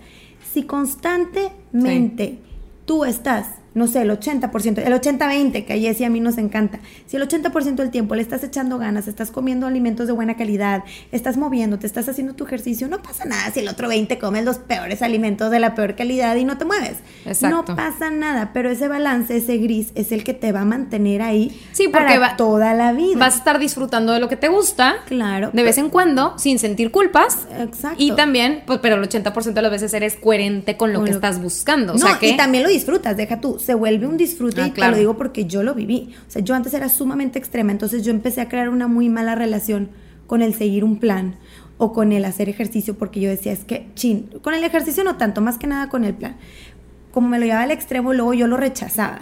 si 0.53 0.63
constantemente 0.63 2.39
tú 2.85 3.05
estás, 3.05 3.47
no 3.77 3.87
sé, 3.87 4.01
el 4.01 4.09
80%, 4.11 4.79
el 4.85 4.93
80-20, 4.93 5.65
que 5.65 5.73
a 5.73 5.77
Jessie 5.77 6.03
y 6.03 6.05
a 6.05 6.09
mí 6.09 6.19
nos 6.19 6.37
encanta, 6.37 6.79
si 7.05 7.15
el 7.17 7.27
80% 7.27 7.75
del 7.75 7.91
tiempo 7.91 8.15
le 8.15 8.21
estás 8.21 8.43
echando 8.43 8.77
ganas, 8.77 9.07
estás 9.07 9.31
comiendo 9.31 9.67
alimentos 9.67 10.07
de 10.07 10.13
buena 10.13 10.35
calidad, 10.35 10.83
estás 11.11 11.37
moviéndote, 11.37 11.87
estás 11.87 12.09
haciendo 12.09 12.33
tu 12.33 12.45
ejercicio, 12.45 12.87
no 12.87 13.01
pasa 13.01 13.25
nada 13.25 13.49
si 13.51 13.61
el 13.61 13.67
otro 13.69 13.87
20 13.87 14.17
comes 14.19 14.43
los 14.43 14.57
peores 14.57 15.01
alimentos 15.01 15.51
de 15.51 15.59
la 15.59 15.75
peor 15.75 15.95
calidad 15.95 16.35
y 16.35 16.43
no 16.43 16.57
te 16.57 16.65
mueves. 16.65 16.97
Exacto. 17.25 17.55
No 17.71 17.75
pasa 17.75 18.09
nada, 18.11 18.51
pero 18.53 18.69
ese 18.69 18.87
balance, 18.87 19.37
ese 19.37 19.57
gris, 19.57 19.91
es 19.95 20.11
el 20.11 20.23
que 20.23 20.33
te 20.33 20.51
va 20.51 20.61
a 20.61 20.65
mantener 20.65 21.21
ahí 21.21 21.49
Sí, 21.71 21.83
porque 21.87 22.05
para 22.07 22.19
va- 22.19 22.35
toda 22.37 22.73
la 22.73 22.93
vida. 22.93 23.17
Vas 23.19 23.35
a 23.35 23.37
estar 23.37 23.59
disfrutando 23.59 24.11
de 24.13 24.19
lo 24.19 24.27
que 24.27 24.37
te 24.37 24.47
gusta. 24.47 24.95
Claro. 25.07 25.51
De 25.53 25.63
vez 25.63 25.77
en 25.77 25.89
cuando, 25.89 26.33
sin 26.37 26.59
sentir 26.59 26.91
culpas. 26.91 27.47
Exacto. 27.59 27.97
Y 28.01 28.11
también, 28.15 28.63
pues, 28.65 28.79
pero 28.81 28.95
el 28.95 29.03
80% 29.03 29.53
de 29.53 29.61
las 29.61 29.71
veces 29.71 29.93
eres 29.93 30.15
coherente 30.15 30.77
con 30.77 30.91
lo 30.93 30.99
Con 30.99 31.05
que 31.05 31.11
lo- 31.11 31.17
estás 31.17 31.41
buscando. 31.41 31.93
O 31.93 31.97
no, 31.97 32.07
sea 32.07 32.17
que. 32.19 32.29
y 32.29 32.37
también 32.37 32.63
lo 32.63 32.69
disfrutas, 32.69 33.15
deja 33.17 33.39
tú, 33.39 33.59
se 33.67 33.75
vuelve 33.75 34.07
un 34.07 34.15
disfrute 34.17 34.61
Ah, 34.61 34.67
y 34.67 34.71
claro. 34.71 34.91
te 34.93 34.95
lo 34.95 34.99
digo 34.99 35.17
porque 35.17 35.45
yo 35.45 35.61
lo 35.61 35.75
viví. 35.75 36.15
O 36.27 36.31
sea, 36.31 36.41
yo 36.41 36.55
antes 36.55 36.73
era 36.73 36.87
sumamente 36.89 37.37
extrema, 37.37 37.71
entonces 37.73 38.03
yo 38.05 38.11
empecé 38.11 38.41
a 38.41 38.47
crear 38.49 38.69
una 38.69 38.87
muy 38.87 39.09
mala 39.09 39.35
relación 39.35 39.89
con 40.25 40.41
el 40.41 40.53
seguir 40.55 40.83
un 40.85 40.97
plan 40.99 41.35
o 41.77 41.91
con 41.93 42.11
el 42.13 42.23
hacer 42.25 42.47
ejercicio 42.49 42.97
porque 42.97 43.19
yo 43.19 43.29
decía, 43.29 43.51
es 43.51 43.65
que, 43.65 43.87
chin, 43.93 44.29
con 44.41 44.53
el 44.53 44.63
ejercicio 44.63 45.03
no 45.03 45.17
tanto, 45.17 45.41
más 45.41 45.57
que 45.57 45.67
nada 45.67 45.89
con 45.89 46.05
el 46.05 46.13
plan. 46.15 46.37
Como 47.11 47.27
me 47.27 47.39
lo 47.39 47.45
llevaba 47.45 47.63
al 47.63 47.71
extremo, 47.71 48.13
luego 48.13 48.33
yo 48.33 48.47
lo 48.47 48.55
rechazaba 48.57 49.19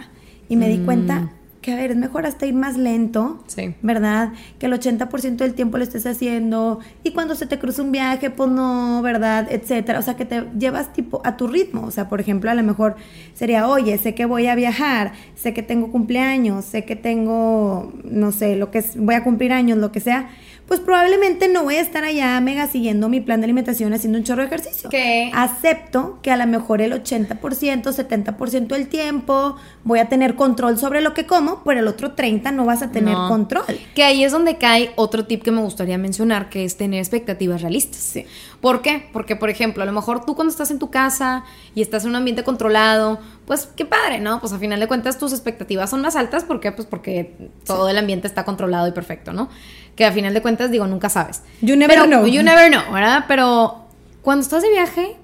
y 0.48 0.54
me 0.56 0.68
di 0.68 0.78
Mm. 0.78 0.84
cuenta 0.84 1.32
que, 1.66 1.72
a 1.72 1.76
ver, 1.76 1.90
es 1.90 1.96
mejor 1.96 2.26
hasta 2.26 2.46
ir 2.46 2.54
más 2.54 2.76
lento, 2.76 3.42
Sí. 3.48 3.74
¿verdad? 3.82 4.32
Que 4.60 4.66
el 4.66 4.72
80% 4.72 5.44
del 5.44 5.54
tiempo 5.54 5.78
lo 5.78 5.82
estés 5.82 6.06
haciendo 6.06 6.78
y 7.02 7.10
cuando 7.10 7.34
se 7.34 7.46
te 7.46 7.58
cruza 7.58 7.82
un 7.82 7.90
viaje, 7.90 8.30
pues 8.30 8.48
no, 8.50 9.02
¿verdad? 9.02 9.48
Etcétera. 9.50 9.98
O 9.98 10.02
sea, 10.02 10.14
que 10.14 10.24
te 10.24 10.44
llevas 10.56 10.92
tipo 10.92 11.20
a 11.24 11.36
tu 11.36 11.48
ritmo. 11.48 11.82
O 11.84 11.90
sea, 11.90 12.08
por 12.08 12.20
ejemplo, 12.20 12.50
a 12.52 12.54
lo 12.54 12.62
mejor 12.62 12.94
sería, 13.34 13.66
oye, 13.68 13.98
sé 13.98 14.14
que 14.14 14.26
voy 14.26 14.46
a 14.46 14.54
viajar, 14.54 15.12
sé 15.34 15.52
que 15.52 15.64
tengo 15.64 15.90
cumpleaños, 15.90 16.64
sé 16.64 16.84
que 16.84 16.94
tengo, 16.94 17.92
no 18.04 18.30
sé, 18.30 18.54
lo 18.54 18.70
que 18.70 18.78
es, 18.78 18.96
voy 18.96 19.16
a 19.16 19.24
cumplir 19.24 19.52
años, 19.52 19.76
lo 19.78 19.90
que 19.90 19.98
sea. 19.98 20.28
Pues 20.66 20.80
probablemente 20.80 21.46
no 21.46 21.62
voy 21.62 21.76
a 21.76 21.80
estar 21.80 22.02
allá 22.02 22.40
mega 22.40 22.66
siguiendo 22.66 23.08
mi 23.08 23.20
plan 23.20 23.40
de 23.40 23.44
alimentación 23.44 23.92
haciendo 23.94 24.18
un 24.18 24.24
chorro 24.24 24.40
de 24.42 24.46
ejercicio. 24.48 24.90
¿Qué? 24.90 25.30
Acepto 25.32 26.18
que 26.22 26.32
a 26.32 26.36
lo 26.36 26.44
mejor 26.48 26.80
el 26.82 26.92
80%, 26.92 27.82
70% 27.92 28.66
del 28.66 28.88
tiempo 28.88 29.56
voy 29.84 30.00
a 30.00 30.08
tener 30.08 30.34
control 30.34 30.76
sobre 30.76 31.02
lo 31.02 31.14
que 31.14 31.24
como, 31.24 31.62
pero 31.64 31.78
el 31.80 31.86
otro 31.86 32.12
30 32.12 32.50
no 32.50 32.64
vas 32.64 32.82
a 32.82 32.90
tener 32.90 33.14
No. 33.14 33.28
control. 33.28 33.64
Que 33.94 34.02
ahí 34.02 34.24
es 34.24 34.32
donde 34.32 34.56
cae 34.56 34.90
otro 34.96 35.24
tip 35.26 35.42
que 35.44 35.52
me 35.52 35.60
gustaría 35.62 35.98
mencionar, 35.98 36.48
que 36.50 36.64
es 36.64 36.76
tener 36.76 36.98
expectativas 36.98 37.62
realistas. 37.62 38.14
¿Por 38.60 38.82
qué? 38.82 39.08
Porque, 39.12 39.36
por 39.36 39.50
ejemplo, 39.50 39.84
a 39.84 39.86
lo 39.86 39.92
mejor 39.92 40.24
tú 40.24 40.34
cuando 40.34 40.50
estás 40.50 40.72
en 40.72 40.80
tu 40.80 40.90
casa 40.90 41.44
y 41.76 41.82
estás 41.82 42.02
en 42.04 42.10
un 42.10 42.16
ambiente 42.16 42.42
controlado, 42.42 43.20
pues 43.46 43.68
qué 43.76 43.84
padre, 43.84 44.18
¿no? 44.20 44.40
Pues 44.40 44.52
a 44.52 44.58
final 44.58 44.80
de 44.80 44.88
cuentas 44.88 45.18
tus 45.18 45.32
expectativas 45.32 45.88
son 45.90 46.00
más 46.02 46.16
altas. 46.16 46.44
¿Por 46.44 46.60
qué? 46.60 46.72
Pues 46.72 46.86
porque 46.86 47.32
todo 47.64 47.88
el 47.88 47.96
ambiente 47.96 48.26
está 48.26 48.44
controlado 48.44 48.86
y 48.88 48.92
perfecto, 48.92 49.32
¿no? 49.32 49.48
Que 49.94 50.04
a 50.04 50.12
final 50.12 50.34
de 50.34 50.42
cuentas, 50.42 50.70
digo, 50.70 50.86
nunca 50.86 51.08
sabes. 51.08 51.42
You 51.62 51.76
never 51.76 51.96
Pero- 51.96 52.06
know. 52.06 52.26
You 52.26 52.42
never 52.42 52.70
know, 52.70 52.92
¿verdad? 52.92 53.24
Pero 53.28 53.84
cuando 54.22 54.42
estás 54.42 54.62
de 54.62 54.70
viaje, 54.70 55.16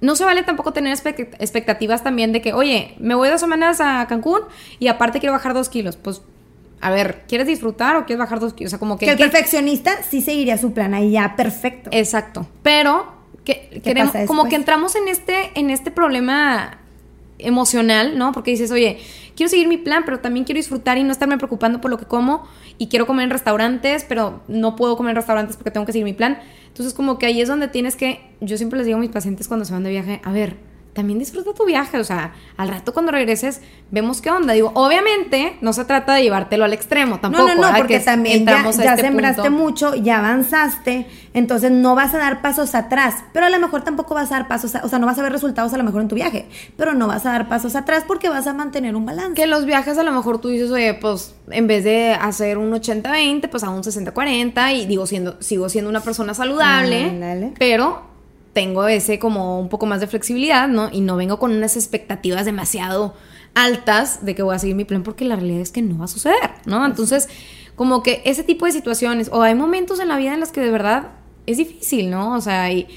no 0.00 0.16
se 0.16 0.24
vale 0.24 0.42
tampoco 0.42 0.72
tener 0.72 0.96
expect- 0.96 1.36
expectativas 1.38 2.02
también 2.02 2.32
de 2.32 2.40
que, 2.42 2.52
oye, 2.52 2.94
me 2.98 3.14
voy 3.14 3.28
dos 3.28 3.40
semanas 3.40 3.80
a 3.80 4.06
Cancún 4.08 4.40
y 4.78 4.88
aparte 4.88 5.20
quiero 5.20 5.32
bajar 5.32 5.52
dos 5.54 5.68
kilos. 5.68 5.96
Pues, 5.96 6.22
a 6.80 6.90
ver, 6.90 7.24
¿quieres 7.28 7.46
disfrutar 7.46 7.96
o 7.96 8.04
quieres 8.06 8.18
bajar 8.20 8.40
dos 8.40 8.52
kilos? 8.54 8.70
O 8.70 8.72
sea, 8.72 8.78
como 8.78 8.98
que... 8.98 9.06
Que 9.06 9.12
el 9.12 9.18
¿qué- 9.18 9.24
perfeccionista 9.24 10.02
sí 10.02 10.20
seguiría 10.22 10.58
su 10.58 10.72
plan 10.72 10.92
ahí 10.94 11.10
ya, 11.12 11.34
perfecto. 11.36 11.90
Exacto. 11.92 12.46
Pero 12.62 13.12
que 13.44 13.80
queremos, 13.84 14.12
como 14.26 14.48
que 14.48 14.56
entramos 14.56 14.96
en 14.96 15.08
este, 15.08 15.52
en 15.54 15.70
este 15.70 15.90
problema 15.90 16.78
emocional, 17.38 18.18
¿no? 18.18 18.32
Porque 18.32 18.50
dices, 18.50 18.70
oye, 18.70 18.98
quiero 19.34 19.50
seguir 19.50 19.68
mi 19.68 19.76
plan, 19.76 20.02
pero 20.04 20.20
también 20.20 20.44
quiero 20.44 20.58
disfrutar 20.58 20.98
y 20.98 21.04
no 21.04 21.12
estarme 21.12 21.36
preocupando 21.36 21.80
por 21.80 21.90
lo 21.90 21.98
que 21.98 22.06
como 22.06 22.46
y 22.78 22.88
quiero 22.88 23.06
comer 23.06 23.24
en 23.24 23.30
restaurantes, 23.30 24.04
pero 24.08 24.42
no 24.48 24.76
puedo 24.76 24.96
comer 24.96 25.10
en 25.10 25.16
restaurantes 25.16 25.56
porque 25.56 25.70
tengo 25.70 25.86
que 25.86 25.92
seguir 25.92 26.04
mi 26.04 26.12
plan. 26.12 26.38
Entonces, 26.68 26.94
como 26.94 27.18
que 27.18 27.26
ahí 27.26 27.40
es 27.40 27.48
donde 27.48 27.68
tienes 27.68 27.96
que, 27.96 28.20
yo 28.40 28.56
siempre 28.56 28.78
les 28.78 28.86
digo 28.86 28.98
a 28.98 29.00
mis 29.00 29.10
pacientes 29.10 29.48
cuando 29.48 29.64
se 29.64 29.72
van 29.72 29.84
de 29.84 29.90
viaje, 29.90 30.20
a 30.24 30.32
ver, 30.32 30.56
también 30.96 31.20
disfruta 31.20 31.52
tu 31.54 31.64
viaje, 31.64 31.98
o 31.98 32.02
sea, 32.04 32.32
al 32.56 32.68
rato 32.68 32.92
cuando 32.92 33.12
regreses 33.12 33.60
vemos 33.92 34.20
qué 34.20 34.30
onda. 34.30 34.54
Digo, 34.54 34.72
obviamente 34.74 35.56
no 35.60 35.72
se 35.72 35.84
trata 35.84 36.14
de 36.14 36.22
llevártelo 36.24 36.64
al 36.64 36.72
extremo 36.72 37.20
tampoco. 37.20 37.46
no, 37.46 37.54
no, 37.54 37.70
no, 37.70 37.76
porque 37.76 37.98
Que 37.98 38.04
también 38.04 38.44
ya, 38.44 38.68
este 38.68 38.96
sembraste 38.96 39.42
punto. 39.42 39.56
mucho, 39.62 39.94
ya 39.94 40.18
avanzaste, 40.18 41.06
entonces 41.34 41.70
no 41.70 41.94
vas 41.94 42.14
a 42.14 42.18
dar 42.18 42.42
pasos 42.42 42.74
atrás, 42.74 43.14
pero 43.32 43.46
a 43.46 43.50
lo 43.50 43.60
mejor 43.60 43.82
tampoco 43.84 44.14
vas 44.14 44.32
a 44.32 44.36
dar 44.36 44.48
pasos, 44.48 44.74
a- 44.74 44.82
o 44.84 44.88
sea, 44.88 44.98
no 44.98 45.06
vas 45.06 45.18
a 45.18 45.22
ver 45.22 45.30
resultados 45.30 45.72
a 45.72 45.76
lo 45.76 45.84
mejor 45.84 46.02
en 46.02 46.08
tu 46.08 46.14
viaje, 46.16 46.48
pero 46.76 46.94
no 46.94 47.06
vas 47.06 47.24
a 47.26 47.30
dar 47.32 47.48
pasos 47.48 47.76
atrás 47.76 48.04
porque 48.06 48.28
vas 48.28 48.46
a 48.46 48.54
mantener 48.54 48.96
un 48.96 49.04
balance. 49.06 49.34
Que 49.34 49.46
los 49.46 49.66
viajes 49.66 49.98
a 49.98 50.02
lo 50.02 50.12
mejor 50.12 50.40
tú 50.40 50.48
dices, 50.48 50.70
oye, 50.70 50.94
pues 50.94 51.34
en 51.50 51.66
vez 51.66 51.84
de 51.84 52.14
hacer 52.14 52.58
un 52.58 52.72
80-20, 52.72 53.48
pues 53.50 53.62
a 53.62 53.70
un 53.70 53.82
60-40 53.82 54.72
y 54.74 54.86
digo, 54.86 55.06
siendo, 55.06 55.36
sigo 55.40 55.68
siendo 55.68 55.90
una 55.90 56.00
persona 56.00 56.32
saludable, 56.34 57.04
Ándale. 57.04 57.52
pero 57.58 58.15
tengo 58.56 58.88
ese 58.88 59.18
como 59.18 59.60
un 59.60 59.68
poco 59.68 59.84
más 59.84 60.00
de 60.00 60.06
flexibilidad, 60.06 60.66
¿no? 60.66 60.88
Y 60.90 61.02
no 61.02 61.16
vengo 61.16 61.38
con 61.38 61.54
unas 61.54 61.76
expectativas 61.76 62.46
demasiado 62.46 63.14
altas 63.54 64.24
de 64.24 64.34
que 64.34 64.42
voy 64.42 64.56
a 64.56 64.58
seguir 64.58 64.74
mi 64.74 64.86
plan 64.86 65.02
porque 65.02 65.26
la 65.26 65.36
realidad 65.36 65.60
es 65.60 65.70
que 65.70 65.82
no 65.82 65.98
va 65.98 66.06
a 66.06 66.08
suceder, 66.08 66.52
¿no? 66.64 66.86
Entonces, 66.86 67.28
como 67.74 68.02
que 68.02 68.22
ese 68.24 68.44
tipo 68.44 68.64
de 68.64 68.72
situaciones, 68.72 69.28
o 69.30 69.42
hay 69.42 69.54
momentos 69.54 70.00
en 70.00 70.08
la 70.08 70.16
vida 70.16 70.32
en 70.32 70.40
los 70.40 70.52
que 70.52 70.62
de 70.62 70.70
verdad 70.70 71.08
es 71.44 71.58
difícil, 71.58 72.08
¿no? 72.08 72.34
O 72.34 72.40
sea, 72.40 72.72
y 72.72 72.88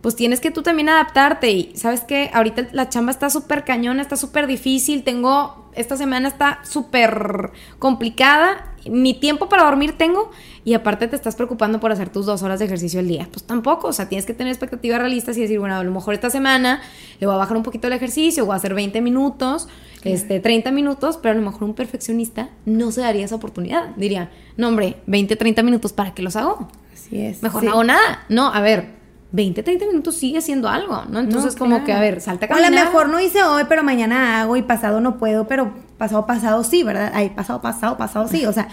pues 0.00 0.16
tienes 0.16 0.40
que 0.40 0.50
tú 0.50 0.62
también 0.62 0.88
adaptarte 0.88 1.48
y 1.48 1.76
sabes 1.76 2.00
que 2.00 2.32
ahorita 2.34 2.66
la 2.72 2.88
chamba 2.88 3.12
está 3.12 3.30
súper 3.30 3.64
cañona, 3.64 4.02
está 4.02 4.16
súper 4.16 4.48
difícil, 4.48 5.04
tengo, 5.04 5.70
esta 5.76 5.96
semana 5.96 6.26
está 6.26 6.58
súper 6.64 7.52
complicada, 7.78 8.67
ni 8.86 9.14
tiempo 9.14 9.48
para 9.48 9.64
dormir 9.64 9.96
tengo 9.96 10.30
y 10.64 10.74
aparte 10.74 11.08
te 11.08 11.16
estás 11.16 11.36
preocupando 11.36 11.80
por 11.80 11.92
hacer 11.92 12.10
tus 12.10 12.26
dos 12.26 12.42
horas 12.42 12.58
de 12.58 12.66
ejercicio 12.66 13.00
al 13.00 13.08
día. 13.08 13.28
Pues 13.30 13.44
tampoco, 13.44 13.88
o 13.88 13.92
sea, 13.92 14.08
tienes 14.08 14.26
que 14.26 14.34
tener 14.34 14.52
expectativas 14.52 15.00
realistas 15.00 15.36
y 15.36 15.40
decir, 15.40 15.58
bueno, 15.58 15.76
a 15.76 15.82
lo 15.84 15.90
mejor 15.90 16.14
esta 16.14 16.30
semana 16.30 16.82
le 17.20 17.26
voy 17.26 17.34
a 17.34 17.38
bajar 17.38 17.56
un 17.56 17.62
poquito 17.62 17.86
el 17.86 17.92
ejercicio, 17.94 18.44
voy 18.44 18.54
a 18.54 18.56
hacer 18.56 18.74
20 18.74 19.00
minutos, 19.00 19.68
este, 20.04 20.40
30 20.40 20.70
minutos, 20.70 21.18
pero 21.20 21.32
a 21.32 21.38
lo 21.38 21.44
mejor 21.44 21.64
un 21.64 21.74
perfeccionista 21.74 22.50
no 22.66 22.92
se 22.92 23.00
daría 23.00 23.24
esa 23.24 23.36
oportunidad. 23.36 23.96
Diría, 23.96 24.30
no 24.56 24.68
hombre, 24.68 24.96
20, 25.06 25.36
30 25.36 25.62
minutos, 25.62 25.92
¿para 25.92 26.14
qué 26.14 26.22
los 26.22 26.36
hago? 26.36 26.68
Así 26.92 27.20
es. 27.20 27.42
Mejor 27.42 27.60
sí. 27.60 27.66
no 27.66 27.72
hago 27.72 27.84
nada. 27.84 28.24
No, 28.28 28.52
a 28.52 28.60
ver, 28.60 28.97
20, 29.30 29.62
30 29.62 29.86
minutos 29.86 30.14
sigue 30.16 30.40
siendo 30.40 30.68
algo, 30.68 31.02
¿no? 31.10 31.18
Entonces, 31.20 31.52
No, 31.54 31.58
como 31.58 31.70
claro. 31.76 31.84
que, 31.84 31.92
a 31.92 32.00
ver, 32.00 32.20
salta 32.20 32.46
a 32.46 32.48
O 32.48 32.52
a 32.54 32.56
lo 32.58 32.64
caminar. 32.64 32.86
mejor 32.86 33.08
no 33.10 33.20
hice 33.20 33.42
hoy, 33.42 33.64
pero 33.68 33.82
mañana 33.82 34.40
hago 34.40 34.56
y 34.56 34.62
pasado 34.62 35.00
no 35.00 35.18
puedo, 35.18 35.46
pero 35.46 35.72
pasado 35.98 36.24
pasado 36.26 36.64
sí, 36.64 36.82
¿verdad? 36.82 37.12
Ay, 37.14 37.30
pasado 37.30 37.60
pasado 37.60 37.96
pasado 37.98 38.26
sí, 38.28 38.46
o 38.46 38.52
sea, 38.54 38.68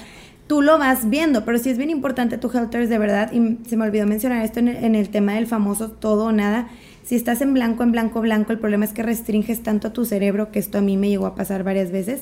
tú 0.47 0.61
lo 0.61 0.77
vas 0.77 1.09
viendo, 1.09 1.43
pero 1.43 1.57
sí 1.57 1.69
es 1.71 1.77
bien 1.77 1.89
importante 1.89 2.37
tu 2.37 2.49
Helters 2.49 2.87
de 2.87 2.97
verdad, 2.97 3.31
y 3.33 3.57
se 3.67 3.75
me 3.75 3.83
olvidó 3.85 4.05
mencionar 4.07 4.45
esto 4.45 4.59
en 4.59 4.69
el, 4.69 4.77
en 4.83 4.95
el 4.95 5.09
tema 5.09 5.33
del 5.33 5.47
famoso 5.47 5.89
todo 5.91 6.25
o 6.27 6.31
nada, 6.31 6.67
Si 7.03 7.15
estás 7.15 7.41
en 7.41 7.53
blanco, 7.53 7.83
en 7.83 7.91
blanco, 7.91 8.21
blanco, 8.21 8.51
el 8.51 8.57
problema 8.59 8.85
es 8.85 8.91
que 8.93 9.03
restringes 9.03 9.61
tanto 9.61 9.89
a 9.89 9.93
tu 9.93 10.05
cerebro, 10.05 10.51
que 10.51 10.57
esto 10.59 10.77
a 10.77 10.81
mí 10.81 10.97
me 10.97 11.09
llegó 11.09 11.25
a 11.27 11.35
pasar 11.35 11.63
varias 11.63 11.91
veces, 11.91 12.21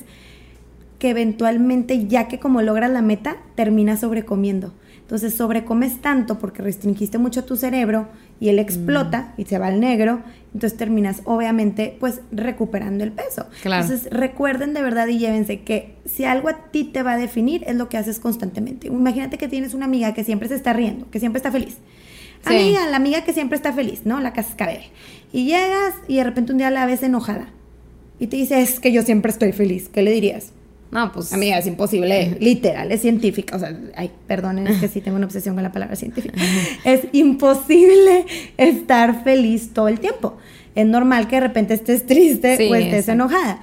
que 0.98 1.10
eventualmente, 1.10 2.06
ya 2.06 2.28
que 2.28 2.38
como 2.38 2.62
logras 2.62 2.90
la 2.90 3.00
meta, 3.02 3.36
terminas 3.54 4.00
sobrecomiendo. 4.00 4.72
Entonces 5.00 5.34
sobrecomes 5.34 6.00
tanto 6.00 6.38
porque 6.38 6.62
restringiste 6.62 7.18
mucho 7.18 7.40
a 7.40 7.46
tu 7.46 7.56
cerebro 7.56 8.08
y 8.40 8.48
él 8.48 8.58
explota 8.58 9.32
y 9.36 9.44
se 9.44 9.58
va 9.58 9.68
al 9.68 9.80
negro, 9.80 10.20
entonces 10.52 10.76
terminas 10.78 11.22
obviamente 11.24 11.96
pues 11.98 12.20
recuperando 12.30 13.04
el 13.04 13.12
peso. 13.12 13.46
Entonces 13.64 14.08
recuerden 14.10 14.74
de 14.74 14.82
verdad 14.82 15.06
y 15.08 15.18
llévense 15.18 15.60
que 15.60 15.96
si 16.04 16.24
algo 16.24 16.48
a 16.48 16.70
ti 16.70 16.84
te 16.84 17.02
va 17.02 17.12
a 17.12 17.16
definir 17.16 17.64
es 17.66 17.76
lo 17.76 17.88
que 17.88 17.96
haces 17.96 18.20
constantemente. 18.20 18.88
Imagínate 18.88 19.38
que 19.38 19.48
tienes 19.48 19.74
una 19.74 19.86
amiga 19.86 20.14
que 20.14 20.24
siempre 20.24 20.48
se 20.48 20.54
está 20.54 20.72
riendo, 20.72 21.10
que 21.10 21.20
siempre 21.20 21.38
está 21.38 21.50
feliz. 21.50 21.78
Amiga, 22.44 22.86
la 22.88 22.96
amiga 22.96 23.24
que 23.24 23.32
siempre 23.32 23.56
está 23.56 23.72
feliz, 23.72 24.02
¿no? 24.04 24.20
La 24.20 24.32
cascabel. 24.32 24.82
Y 25.32 25.46
llegas 25.46 25.94
y 26.08 26.16
de 26.16 26.24
repente 26.24 26.52
un 26.52 26.58
día 26.58 26.70
la 26.70 26.84
ves 26.86 27.02
enojada 27.02 27.48
y 28.18 28.26
te 28.26 28.36
dice, 28.36 28.60
es 28.60 28.80
que 28.80 28.92
yo 28.92 29.02
siempre 29.02 29.30
estoy 29.30 29.52
feliz. 29.52 29.88
¿Qué 29.88 30.02
le 30.02 30.12
dirías? 30.12 30.52
No, 30.94 31.10
pues. 31.10 31.32
Amiga, 31.32 31.58
es 31.58 31.66
imposible, 31.66 32.36
literal, 32.38 32.92
es 32.92 33.00
científica. 33.00 33.56
O 33.56 33.58
sea, 33.58 33.76
ay, 33.96 34.12
perdonen, 34.28 34.68
es 34.68 34.78
que 34.78 34.86
sí 34.86 35.00
tengo 35.02 35.16
una 35.16 35.26
obsesión 35.26 35.56
con 35.56 35.64
la 35.64 35.72
palabra 35.72 35.96
científica. 35.96 36.40
es 36.84 37.00
imposible 37.10 38.24
estar 38.56 39.24
feliz 39.24 39.72
todo 39.74 39.88
el 39.88 39.98
tiempo. 39.98 40.38
Es 40.76 40.86
normal 40.86 41.26
que 41.26 41.36
de 41.36 41.40
repente 41.40 41.74
estés 41.74 42.06
triste 42.06 42.68
o 42.70 42.74
estés 42.76 43.08
enojada. 43.08 43.60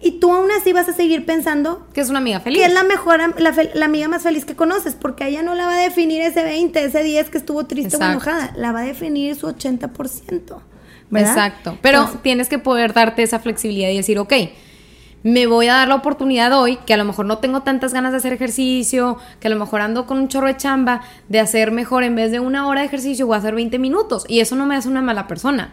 Y 0.00 0.12
tú 0.20 0.32
aún 0.32 0.48
así 0.58 0.72
vas 0.72 0.88
a 0.88 0.94
seguir 0.94 1.26
pensando 1.26 1.86
que 1.92 2.00
es 2.00 2.08
una 2.08 2.20
amiga 2.20 2.40
feliz. 2.40 2.60
Que 2.60 2.66
es 2.66 2.72
la 2.72 2.84
mejor, 2.84 3.20
la, 3.38 3.84
amiga 3.84 4.08
más 4.08 4.22
feliz 4.22 4.46
que 4.46 4.54
conoces, 4.54 4.94
porque 4.94 5.24
a 5.24 5.28
ella 5.28 5.42
no 5.42 5.54
la 5.54 5.66
va 5.66 5.74
a 5.74 5.80
definir 5.80 6.22
ese 6.22 6.44
20, 6.44 6.82
ese 6.82 7.02
10 7.02 7.28
que 7.28 7.38
estuvo 7.38 7.66
triste 7.66 7.96
o 7.96 8.02
enojada, 8.02 8.54
la 8.56 8.72
va 8.72 8.80
a 8.80 8.84
definir 8.84 9.34
su 9.36 9.48
80%. 9.48 10.62
¿verdad? 11.10 11.30
Exacto. 11.30 11.78
Pero 11.82 12.08
tienes 12.22 12.48
que 12.48 12.58
poder 12.58 12.94
darte 12.94 13.22
esa 13.22 13.38
flexibilidad 13.38 13.90
y 13.90 13.96
decir, 13.96 14.18
ok, 14.18 14.32
me 15.22 15.46
voy 15.46 15.68
a 15.68 15.74
dar 15.74 15.88
la 15.88 15.96
oportunidad 15.96 16.52
hoy, 16.52 16.78
que 16.86 16.94
a 16.94 16.96
lo 16.96 17.04
mejor 17.04 17.26
no 17.26 17.38
tengo 17.38 17.62
tantas 17.62 17.92
ganas 17.92 18.12
de 18.12 18.18
hacer 18.18 18.32
ejercicio, 18.32 19.18
que 19.40 19.48
a 19.48 19.50
lo 19.50 19.56
mejor 19.56 19.80
ando 19.80 20.06
con 20.06 20.18
un 20.18 20.28
chorro 20.28 20.46
de 20.46 20.56
chamba, 20.56 21.02
de 21.28 21.40
hacer 21.40 21.72
mejor 21.72 22.04
en 22.04 22.14
vez 22.14 22.30
de 22.30 22.40
una 22.40 22.66
hora 22.66 22.80
de 22.80 22.86
ejercicio, 22.86 23.26
voy 23.26 23.34
a 23.34 23.38
hacer 23.38 23.54
20 23.54 23.78
minutos. 23.78 24.24
Y 24.28 24.40
eso 24.40 24.56
no 24.56 24.66
me 24.66 24.76
hace 24.76 24.88
una 24.88 25.02
mala 25.02 25.26
persona. 25.26 25.72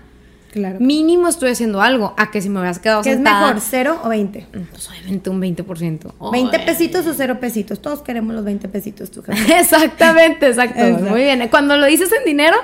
Claro. 0.56 0.80
Mínimo 0.80 1.28
estoy 1.28 1.50
haciendo 1.50 1.82
algo. 1.82 2.14
A 2.16 2.32
que 2.32 2.42
si 2.42 2.48
me 2.48 2.60
hubieras 2.60 2.80
quedado 2.80 3.02
¿Qué 3.02 3.12
es 3.12 3.20
mejor, 3.20 3.60
cero 3.60 4.00
o 4.06 4.08
20? 4.08 4.48
Mm, 4.54 4.60
pues 4.72 4.90
obviamente 4.90 5.30
un 5.30 5.42
20%. 5.42 6.32
20 6.32 6.60
pesitos 6.60 7.06
o 7.08 7.14
cero 7.14 7.40
pesitos. 7.42 7.82
Todos 7.82 8.02
queremos 8.02 8.34
los 8.34 8.46
20 8.46 8.70
pesitos, 8.70 9.12
tú. 9.12 9.22
Exactamente, 9.60 10.48
exacto. 10.48 10.82
Muy 11.04 11.24
bien. 11.24 11.46
Cuando 11.50 11.76
lo 11.76 11.86
dices 11.88 12.10
en 12.18 12.24
dinero, 12.24 12.56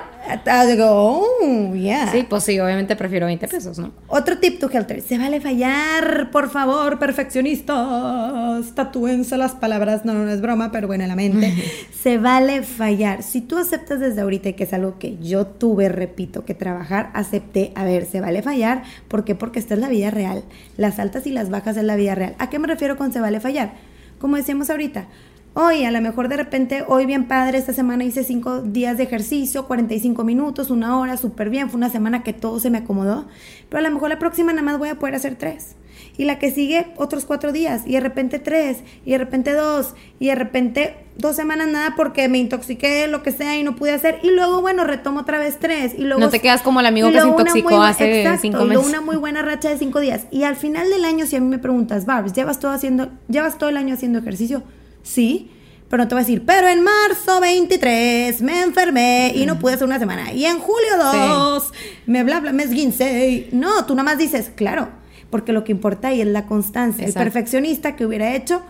Digo, 0.68 0.86
oh, 0.90 1.76
yeah. 1.76 2.12
Sí, 2.12 2.26
pues 2.30 2.44
sí, 2.44 2.60
obviamente 2.60 2.96
prefiero 2.96 3.26
20 3.26 3.48
pesos, 3.48 3.80
¿no? 3.80 3.92
Otro 4.08 4.38
tip, 4.38 4.60
tu 4.60 4.70
Helter. 4.72 5.02
Se 5.02 5.18
vale 5.18 5.42
fallar, 5.42 6.30
por 6.32 6.50
favor, 6.50 7.00
perfeccionistas. 7.00 8.74
Tatúense 8.74 9.38
las 9.38 9.54
palabras. 9.54 10.06
No, 10.06 10.14
no, 10.14 10.30
es 10.30 10.42
broma, 10.42 10.72
pero 10.72 10.88
bueno, 10.88 11.04
en 11.04 11.10
la 11.10 11.16
mente. 11.16 11.54
Se 12.02 12.18
vale 12.18 12.64
fallar. 12.64 13.24
Si 13.24 13.42
tú 13.42 13.58
aceptas 13.58 14.00
desde 14.00 14.22
ahorita, 14.22 14.54
que 14.54 14.64
es 14.64 14.74
algo 14.74 14.98
que 14.98 15.18
yo 15.18 15.46
tuve, 15.46 15.90
repito, 15.90 16.46
que 16.46 16.54
trabajar, 16.54 17.12
acepté. 17.14 17.72
A 17.76 17.84
ver, 17.84 18.06
se 18.06 18.22
vale 18.22 18.42
fallar. 18.42 18.84
¿Por 19.08 19.24
qué? 19.24 19.36
Porque 19.36 19.60
esta 19.60 19.74
es 19.74 19.80
la 19.80 19.90
vida 19.90 20.12
real. 20.12 20.44
Las 20.78 21.00
altas 21.00 21.28
y 21.28 21.32
las 21.32 21.50
bajas 21.50 21.78
es 21.78 21.84
la 21.84 21.96
vida 21.96 22.16
real. 22.16 22.36
¿A 22.40 22.50
qué 22.50 22.60
me 22.60 22.68
refiero 22.68 22.98
con 22.98 23.12
se 23.14 23.20
vale 23.20 23.40
fallar? 23.40 23.74
Como 24.20 24.38
decíamos 24.38 24.70
ahorita, 24.70 25.08
Hoy, 25.54 25.84
a 25.84 25.92
lo 25.92 26.00
mejor 26.00 26.30
de 26.30 26.38
repente, 26.38 26.86
hoy 26.88 27.06
bien 27.06 27.28
padre, 27.28 27.58
esta 27.58 27.74
semana 27.74 28.06
hice 28.06 28.24
cinco 28.24 28.62
días 28.62 28.96
de 28.96 29.04
ejercicio, 29.04 29.68
45 29.68 30.24
minutos, 30.24 30.70
una 30.70 30.98
hora, 30.98 31.18
súper 31.18 31.50
bien. 31.50 31.70
Fue 31.70 31.78
una 31.78 31.90
semana 31.90 32.24
que 32.24 32.32
todo 32.32 32.58
se 32.62 32.70
me 32.70 32.78
acomodó. 32.78 33.26
Pero 33.68 33.80
a 33.80 33.82
lo 33.82 33.94
mejor 33.94 34.10
la 34.10 34.18
próxima 34.18 34.54
nada 34.54 34.64
más 34.64 34.80
voy 34.80 34.88
a 34.88 34.96
poder 34.96 35.16
hacer 35.16 35.36
tres. 35.36 35.76
Y 36.18 36.24
la 36.24 36.40
que 36.40 36.52
sigue, 36.52 36.94
otros 36.96 37.26
cuatro 37.26 37.52
días. 37.52 37.82
Y 37.86 37.94
de 37.94 38.00
repente 38.00 38.40
tres. 38.40 38.78
Y 39.06 39.12
de 39.12 39.18
repente 39.18 39.52
dos. 39.52 39.94
Y 40.20 40.28
de 40.28 40.36
repente 40.36 40.96
dos 41.18 41.36
semanas 41.36 41.68
nada 41.68 41.96
porque 41.98 42.30
me 42.30 42.38
intoxiqué, 42.38 43.08
lo 43.08 43.22
que 43.22 43.34
sea, 43.34 43.58
y 43.58 43.64
no 43.64 43.76
pude 43.76 43.92
hacer. 43.92 44.20
Y 44.24 44.32
luego, 44.32 44.62
bueno, 44.62 44.86
retomo 44.86 45.20
otra 45.20 45.38
vez 45.38 45.60
tres. 45.60 45.96
Y 45.98 46.04
luego. 46.04 46.22
No 46.22 46.30
te 46.30 46.40
quedas 46.40 46.62
como 46.62 46.80
el 46.80 46.86
amigo 46.86 47.12
que 47.12 47.20
se 47.20 47.28
intoxicó 47.28 47.82
hace 47.82 48.38
cinco 48.42 48.64
meses. 48.64 48.86
Y 48.86 48.88
una 48.88 49.02
muy 49.02 49.18
buena 49.18 49.42
racha 49.42 49.68
de 49.68 49.78
cinco 49.78 50.00
días. 50.00 50.28
Y 50.32 50.44
al 50.44 50.56
final 50.56 50.90
del 50.90 51.04
año, 51.04 51.26
si 51.26 51.36
a 51.36 51.42
mí 51.42 51.48
me 51.48 51.60
preguntas, 51.60 52.06
Barbs, 52.06 52.32
¿llevas 52.32 52.60
todo, 52.60 52.72
haciendo, 52.72 53.10
¿llevas 53.28 53.58
todo 53.58 53.68
el 53.68 53.76
año 53.76 53.96
haciendo 53.96 54.20
ejercicio? 54.20 54.64
Sí, 55.04 55.50
pero 55.90 56.04
no 56.04 56.08
te 56.08 56.16
voy 56.16 56.22
a 56.22 56.26
decir, 56.26 56.44
pero 56.46 56.70
en 56.70 56.82
marzo 56.84 57.42
23 57.42 58.42
me 58.42 58.62
enfermé 58.62 59.34
y 59.36 59.46
no 59.46 59.60
pude 59.60 59.74
hacer 59.74 59.86
una 59.86 60.00
semana. 60.00 60.32
Y 60.32 60.46
en 60.46 60.60
julio 60.60 60.98
2 60.98 61.72
me 62.06 62.24
bla 62.24 62.40
bla, 62.40 62.54
me 62.54 62.64
esguincé. 62.64 63.50
No, 63.52 63.86
tú 63.86 63.94
nada 63.94 64.06
más 64.06 64.18
dices, 64.18 64.52
claro, 64.56 64.90
porque 65.30 65.52
lo 65.52 65.64
que 65.64 65.72
importa 65.72 66.10
ahí 66.10 66.22
es 66.22 66.28
la 66.28 66.46
constancia. 66.46 67.06
El 67.06 67.14
perfeccionista 67.14 67.96
que 67.96 68.06
hubiera 68.06 68.34
hecho 68.36 68.62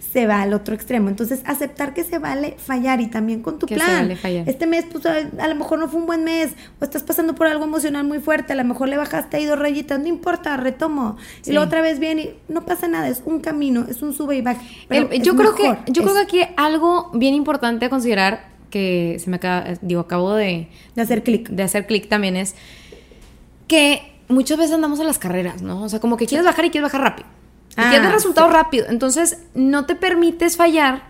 se 0.00 0.26
va 0.26 0.42
al 0.42 0.52
otro 0.52 0.74
extremo. 0.74 1.08
Entonces, 1.08 1.40
aceptar 1.44 1.94
que 1.94 2.04
se 2.04 2.18
vale 2.18 2.56
fallar 2.58 3.00
y 3.00 3.06
también 3.06 3.42
con 3.42 3.58
tu 3.58 3.66
plan. 3.66 4.10
Este 4.10 4.66
mes, 4.66 4.86
pues 4.90 5.06
a, 5.06 5.48
lo 5.48 5.54
mejor 5.54 5.78
no 5.78 5.88
fue 5.88 6.00
un 6.00 6.06
buen 6.06 6.24
mes, 6.24 6.52
o 6.80 6.84
estás 6.84 7.02
pasando 7.02 7.34
por 7.34 7.46
algo 7.46 7.64
emocional 7.64 8.04
muy 8.04 8.18
fuerte, 8.18 8.52
a 8.52 8.56
lo 8.56 8.64
mejor 8.64 8.88
le 8.88 8.96
bajaste 8.96 9.36
ahí 9.36 9.44
dos 9.44 9.58
rayitas, 9.58 10.00
no 10.00 10.08
importa, 10.08 10.56
retomo. 10.56 11.16
Y 11.44 11.52
luego 11.52 11.66
otra 11.66 11.82
vez 11.82 11.98
bien 11.98 12.18
y 12.18 12.30
no 12.48 12.64
pasa 12.64 12.88
nada, 12.88 13.08
es 13.08 13.22
un 13.24 13.40
camino, 13.40 13.86
es 13.88 14.02
un 14.02 14.12
sube 14.12 14.36
y 14.36 14.42
baja. 14.42 14.60
yo 15.22 15.36
creo 15.36 15.54
que 15.54 15.76
yo 15.88 16.02
creo 16.02 16.14
que 16.14 16.20
aquí 16.20 16.40
algo 16.56 17.10
bien 17.14 17.34
importante 17.34 17.86
a 17.86 17.90
considerar 17.90 18.50
que 18.70 19.18
se 19.22 19.30
me 19.30 19.36
acaba, 19.36 19.64
digo, 19.82 20.00
acabo 20.00 20.34
de, 20.34 20.68
de 20.94 21.02
hacer 21.02 21.22
clic. 21.22 21.48
De 21.50 21.62
hacer 21.62 21.86
clic 21.86 22.08
también 22.08 22.36
es 22.36 22.54
que 23.66 24.02
muchas 24.28 24.58
veces 24.58 24.74
andamos 24.74 25.00
a 25.00 25.04
las 25.04 25.18
carreras, 25.18 25.60
¿no? 25.62 25.82
O 25.82 25.88
sea, 25.88 26.00
como 26.00 26.16
que 26.16 26.26
quieres 26.26 26.46
bajar 26.46 26.64
y 26.64 26.70
quieres 26.70 26.90
bajar 26.90 27.02
rápido. 27.02 27.39
Y 27.70 27.74
ah, 27.76 27.90
quieres 27.90 28.12
resultado 28.12 28.48
rápido. 28.48 28.86
Entonces, 28.88 29.38
no 29.54 29.86
te 29.86 29.94
permites 29.94 30.56
fallar 30.56 31.02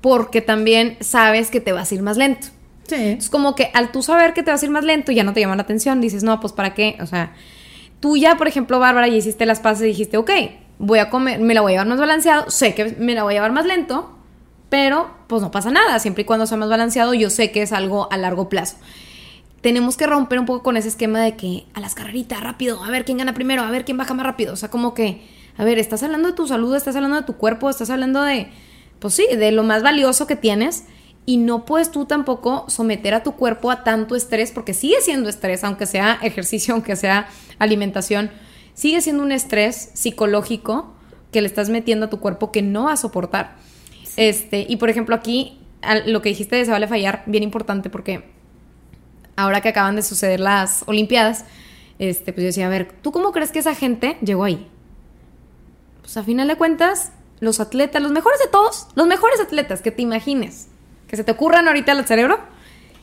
porque 0.00 0.40
también 0.40 0.96
sabes 1.00 1.50
que 1.50 1.60
te 1.60 1.72
vas 1.72 1.90
a 1.90 1.94
ir 1.94 2.02
más 2.02 2.16
lento. 2.16 2.48
Sí. 2.86 3.16
Es 3.18 3.30
como 3.30 3.54
que 3.54 3.70
al 3.74 3.90
tú 3.90 4.02
saber 4.02 4.32
que 4.32 4.42
te 4.42 4.50
vas 4.50 4.62
a 4.62 4.66
ir 4.66 4.70
más 4.70 4.84
lento, 4.84 5.12
ya 5.12 5.24
no 5.24 5.32
te 5.32 5.40
llama 5.40 5.56
la 5.56 5.62
atención. 5.62 6.00
Dices, 6.00 6.22
no, 6.22 6.40
pues 6.40 6.52
para 6.52 6.74
qué. 6.74 6.96
O 7.00 7.06
sea, 7.06 7.34
tú 8.00 8.16
ya, 8.16 8.36
por 8.36 8.48
ejemplo, 8.48 8.78
Bárbara, 8.78 9.08
ya 9.08 9.16
hiciste 9.16 9.46
las 9.46 9.60
pases 9.60 9.84
y 9.84 9.88
dijiste, 9.88 10.16
ok, 10.16 10.30
voy 10.78 10.98
a 10.98 11.10
comer, 11.10 11.40
me 11.40 11.54
la 11.54 11.62
voy 11.62 11.72
a 11.72 11.74
llevar 11.74 11.88
más 11.88 11.98
balanceado. 11.98 12.50
Sé 12.50 12.74
que 12.74 12.94
me 12.98 13.14
la 13.14 13.24
voy 13.24 13.32
a 13.32 13.36
llevar 13.36 13.52
más 13.52 13.66
lento, 13.66 14.16
pero 14.68 15.10
pues 15.26 15.42
no 15.42 15.50
pasa 15.50 15.70
nada. 15.70 15.98
Siempre 15.98 16.22
y 16.22 16.24
cuando 16.24 16.46
sea 16.46 16.58
más 16.58 16.68
balanceado, 16.68 17.14
yo 17.14 17.30
sé 17.30 17.50
que 17.50 17.62
es 17.62 17.72
algo 17.72 18.12
a 18.12 18.16
largo 18.16 18.48
plazo 18.48 18.76
tenemos 19.66 19.96
que 19.96 20.06
romper 20.06 20.38
un 20.38 20.46
poco 20.46 20.62
con 20.62 20.76
ese 20.76 20.86
esquema 20.86 21.20
de 21.20 21.34
que 21.34 21.66
a 21.74 21.80
las 21.80 21.96
carreritas, 21.96 22.40
rápido, 22.40 22.84
a 22.84 22.90
ver 22.90 23.04
quién 23.04 23.18
gana 23.18 23.34
primero, 23.34 23.62
a 23.62 23.70
ver 23.72 23.84
quién 23.84 23.96
baja 23.96 24.14
más 24.14 24.24
rápido. 24.24 24.52
O 24.52 24.56
sea, 24.56 24.70
como 24.70 24.94
que 24.94 25.26
a 25.58 25.64
ver, 25.64 25.78
estás 25.78 26.02
hablando 26.02 26.28
de 26.28 26.34
tu 26.34 26.46
salud, 26.46 26.74
estás 26.74 26.96
hablando 26.96 27.16
de 27.16 27.22
tu 27.22 27.36
cuerpo, 27.36 27.70
estás 27.70 27.90
hablando 27.90 28.22
de, 28.22 28.48
pues 28.98 29.14
sí, 29.14 29.26
de 29.36 29.52
lo 29.52 29.62
más 29.62 29.82
valioso 29.82 30.26
que 30.26 30.36
tienes 30.36 30.84
y 31.24 31.38
no 31.38 31.64
puedes 31.64 31.90
tú 31.90 32.04
tampoco 32.04 32.66
someter 32.68 33.14
a 33.14 33.22
tu 33.22 33.32
cuerpo 33.32 33.70
a 33.70 33.82
tanto 33.82 34.14
estrés 34.14 34.52
porque 34.52 34.74
sigue 34.74 35.00
siendo 35.00 35.28
estrés, 35.28 35.64
aunque 35.64 35.86
sea 35.86 36.18
ejercicio, 36.22 36.74
aunque 36.74 36.96
sea 36.96 37.28
alimentación, 37.58 38.30
sigue 38.74 39.00
siendo 39.00 39.22
un 39.22 39.32
estrés 39.32 39.90
psicológico 39.94 40.94
que 41.32 41.40
le 41.40 41.48
estás 41.48 41.68
metiendo 41.68 42.06
a 42.06 42.10
tu 42.10 42.20
cuerpo 42.20 42.52
que 42.52 42.62
no 42.62 42.84
va 42.84 42.92
a 42.92 42.96
soportar. 42.96 43.56
Este, 44.16 44.64
y 44.68 44.76
por 44.76 44.88
ejemplo, 44.88 45.14
aquí 45.14 45.58
lo 46.06 46.22
que 46.22 46.30
dijiste 46.30 46.56
de 46.56 46.64
se 46.64 46.70
vale 46.70 46.86
fallar, 46.88 47.22
bien 47.26 47.42
importante 47.42 47.90
porque 47.90 48.24
ahora 49.36 49.60
que 49.60 49.68
acaban 49.68 49.96
de 49.96 50.02
suceder 50.02 50.40
las 50.40 50.84
Olimpiadas, 50.86 51.44
este, 51.98 52.32
pues 52.32 52.42
yo 52.42 52.46
decía, 52.46 52.66
a 52.66 52.70
ver, 52.70 52.92
¿tú 53.02 53.12
cómo 53.12 53.32
crees 53.32 53.52
que 53.52 53.58
esa 53.58 53.74
gente 53.74 54.16
llegó 54.22 54.44
ahí? 54.44 54.68
Pues 56.06 56.16
a 56.18 56.22
final 56.22 56.46
de 56.46 56.54
cuentas, 56.54 57.10
los 57.40 57.58
atletas, 57.58 58.00
los 58.00 58.12
mejores 58.12 58.38
de 58.38 58.46
todos, 58.46 58.86
los 58.94 59.08
mejores 59.08 59.40
atletas 59.40 59.82
que 59.82 59.90
te 59.90 60.02
imagines, 60.02 60.68
que 61.08 61.16
se 61.16 61.24
te 61.24 61.32
ocurran 61.32 61.66
ahorita 61.66 61.90
al 61.90 62.06
cerebro, 62.06 62.38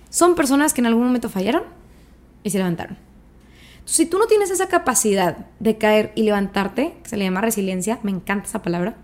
son 0.09 0.35
personas 0.35 0.73
que 0.73 0.79
en 0.79 0.85
algún 0.85 1.03
momento 1.07 1.27
fallaron 1.27 1.63
y 2.43 2.51
se 2.51 2.59
levantaron. 2.59 2.97
si 3.83 4.05
tú 4.05 4.19
no 4.19 4.27
tienes 4.27 4.51
esa 4.51 4.69
capacidad 4.69 5.47
de 5.59 5.77
caer 5.77 6.13
y 6.15 6.23
levantarte, 6.23 6.93
que 7.03 7.09
se 7.09 7.17
le 7.17 7.25
llama 7.25 7.41
resiliencia, 7.41 7.99
me 8.03 8.11
encanta 8.11 8.47
esa 8.47 8.61
palabra, 8.61 8.95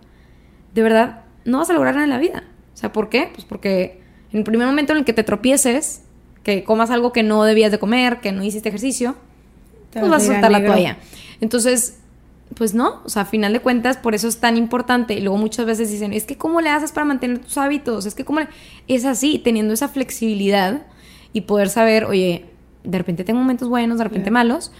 de 0.74 0.82
verdad, 0.82 1.24
no 1.44 1.58
vas 1.58 1.70
a 1.70 1.74
lograr 1.74 1.96
nada 1.96 2.06
en 2.06 2.10
la 2.10 2.20
vida. 2.20 2.46
O 2.74 2.78
sea, 2.78 2.94
¿por 2.94 3.10
qué? 3.10 3.30
Pues 3.34 3.44
porque 3.44 4.02
en 4.32 4.38
el 4.38 4.44
primer 4.46 4.66
momento 4.66 4.94
en 4.94 5.00
el 5.00 5.04
que 5.04 5.12
te 5.12 5.26
tropieces, 5.26 6.04
que 6.44 6.64
comas 6.64 6.90
algo 6.90 7.12
que 7.12 7.24
no 7.24 7.44
debías 7.44 7.70
de 7.70 7.80
comer, 7.80 8.22
que 8.22 8.32
no 8.32 8.44
hiciste 8.44 8.70
ejercicio, 8.70 9.18
pues 9.92 10.08
vas 10.08 10.24
a 10.24 10.26
soltar 10.28 10.52
la 10.52 10.66
toalla. 10.66 10.98
Entonces, 11.42 11.99
pues 12.56 12.74
no, 12.74 13.02
o 13.06 13.10
sea, 13.10 13.22
a 13.22 13.26
final 13.26 13.54
de 13.54 13.60
cuentas, 13.60 13.98
por 13.98 14.16
eso 14.16 14.28
es 14.28 14.40
tan 14.40 14.58
importante. 14.58 15.14
Y 15.14 15.22
luego 15.22 15.38
muchas 15.38 15.66
veces 15.66 15.90
dicen, 15.92 16.14
es 16.14 16.26
que 16.26 16.38
¿cómo 16.38 16.62
le 16.62 16.70
haces 16.70 16.92
para 16.92 17.06
mantener 17.06 17.40
tus 17.40 17.58
hábitos? 17.58 18.06
Es 18.06 18.16
que 18.16 18.26
¿cómo 18.26 18.40
le... 18.40 18.48
Es 18.88 19.06
así, 19.06 19.40
teniendo 19.40 19.74
esa 19.74 19.88
flexibilidad 19.88 20.82
y 21.34 21.42
poder 21.42 21.70
saber, 21.70 22.06
oye, 22.06 22.46
de 22.84 22.98
repente 22.98 23.24
tengo 23.24 23.40
momentos 23.40 23.70
buenos, 23.70 23.98
de 24.00 24.04
repente 24.04 24.32
malos, 24.32 24.72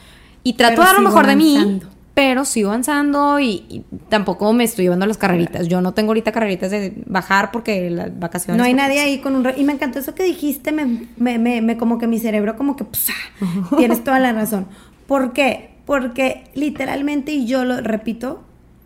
y 0.44 0.54
trato 0.54 0.82
de 0.82 0.88
dar 0.88 0.96
lo 0.96 1.02
mejor 1.02 1.28
de 1.28 1.36
mí, 1.36 1.80
pero 2.16 2.44
sigo 2.44 2.70
avanzando 2.70 3.40
y, 3.40 3.66
y 3.70 3.84
tampoco 4.10 4.52
me 4.52 4.64
estoy 4.64 4.86
llevando 4.86 5.06
a 5.06 5.08
las 5.08 5.18
carreritas. 5.18 5.68
Yo 5.68 5.80
no 5.82 5.94
tengo 5.94 6.10
ahorita 6.10 6.32
carreritas 6.32 6.72
de 6.72 6.94
bajar 7.06 7.52
porque 7.52 7.90
las 7.90 8.18
vacaciones... 8.20 8.58
No 8.58 8.64
hay 8.64 8.74
nadie 8.74 9.00
ahí 9.00 9.20
con 9.20 9.36
un... 9.36 9.44
re- 9.44 9.56
Y 9.58 9.64
me 9.64 9.74
encantó 9.74 10.00
eso 10.00 10.16
que 10.16 10.24
dijiste, 10.24 10.72
me, 10.72 11.08
me, 11.18 11.38
me, 11.38 11.62
me- 11.62 11.78
como 11.78 11.98
que 12.00 12.08
mi 12.08 12.20
cerebro 12.20 12.58
como 12.58 12.76
que... 12.76 12.84
pues, 12.84 13.08
ah, 13.10 13.70
tienes 13.78 14.04
toda 14.04 14.20
la 14.20 14.34
razón. 14.34 14.66
¿Por 15.08 15.34
qué? 15.34 15.76
Porque 15.90 16.44
literalmente, 16.54 17.32
y 17.32 17.48
yo 17.48 17.66
lo 17.66 17.82
repito, 17.82 18.44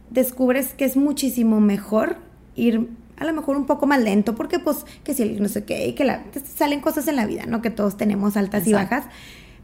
descubres 0.10 0.70
que 0.70 0.86
es 0.86 0.96
muchísimo 0.96 1.60
mejor 1.60 2.16
ir 2.56 2.88
a 3.18 3.26
lo 3.26 3.34
mejor 3.34 3.58
un 3.58 3.66
poco 3.66 3.86
más 3.86 4.02
lento, 4.02 4.36
porque 4.36 4.58
pues 4.58 4.86
que 5.04 5.14
si 5.14 5.24
el 5.24 5.42
no 5.42 5.50
sé 5.50 5.66
qué, 5.66 5.86
y 5.86 5.96
que 5.96 6.06
la, 6.06 6.24
salen 6.56 6.80
cosas 6.80 7.10
en 7.10 7.18
la 7.18 7.26
vida, 7.26 7.46
¿no? 7.46 7.62
Que 7.62 7.72
todos 7.72 7.98
tenemos 7.98 8.38
altas 8.38 8.66
y 8.68 8.72
bajas, 8.72 9.04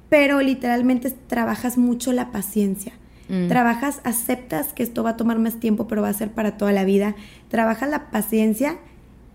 pero 0.10 0.42
literalmente 0.42 1.12
trabajas 1.12 1.78
mucho 1.78 2.12
la 2.12 2.30
paciencia. 2.34 2.92
Mm. 3.30 3.48
Trabajas, 3.48 4.02
aceptas 4.04 4.74
que 4.74 4.84
esto 4.84 5.04
va 5.04 5.12
a 5.12 5.16
tomar 5.16 5.40
más 5.40 5.62
tiempo, 5.62 5.88
pero 5.88 6.02
va 6.02 6.10
a 6.10 6.14
ser 6.14 6.32
para 6.32 6.58
toda 6.58 6.74
la 6.74 6.84
vida. 6.84 7.16
Trabajas 7.48 7.90
la 7.90 8.12
paciencia 8.12 8.80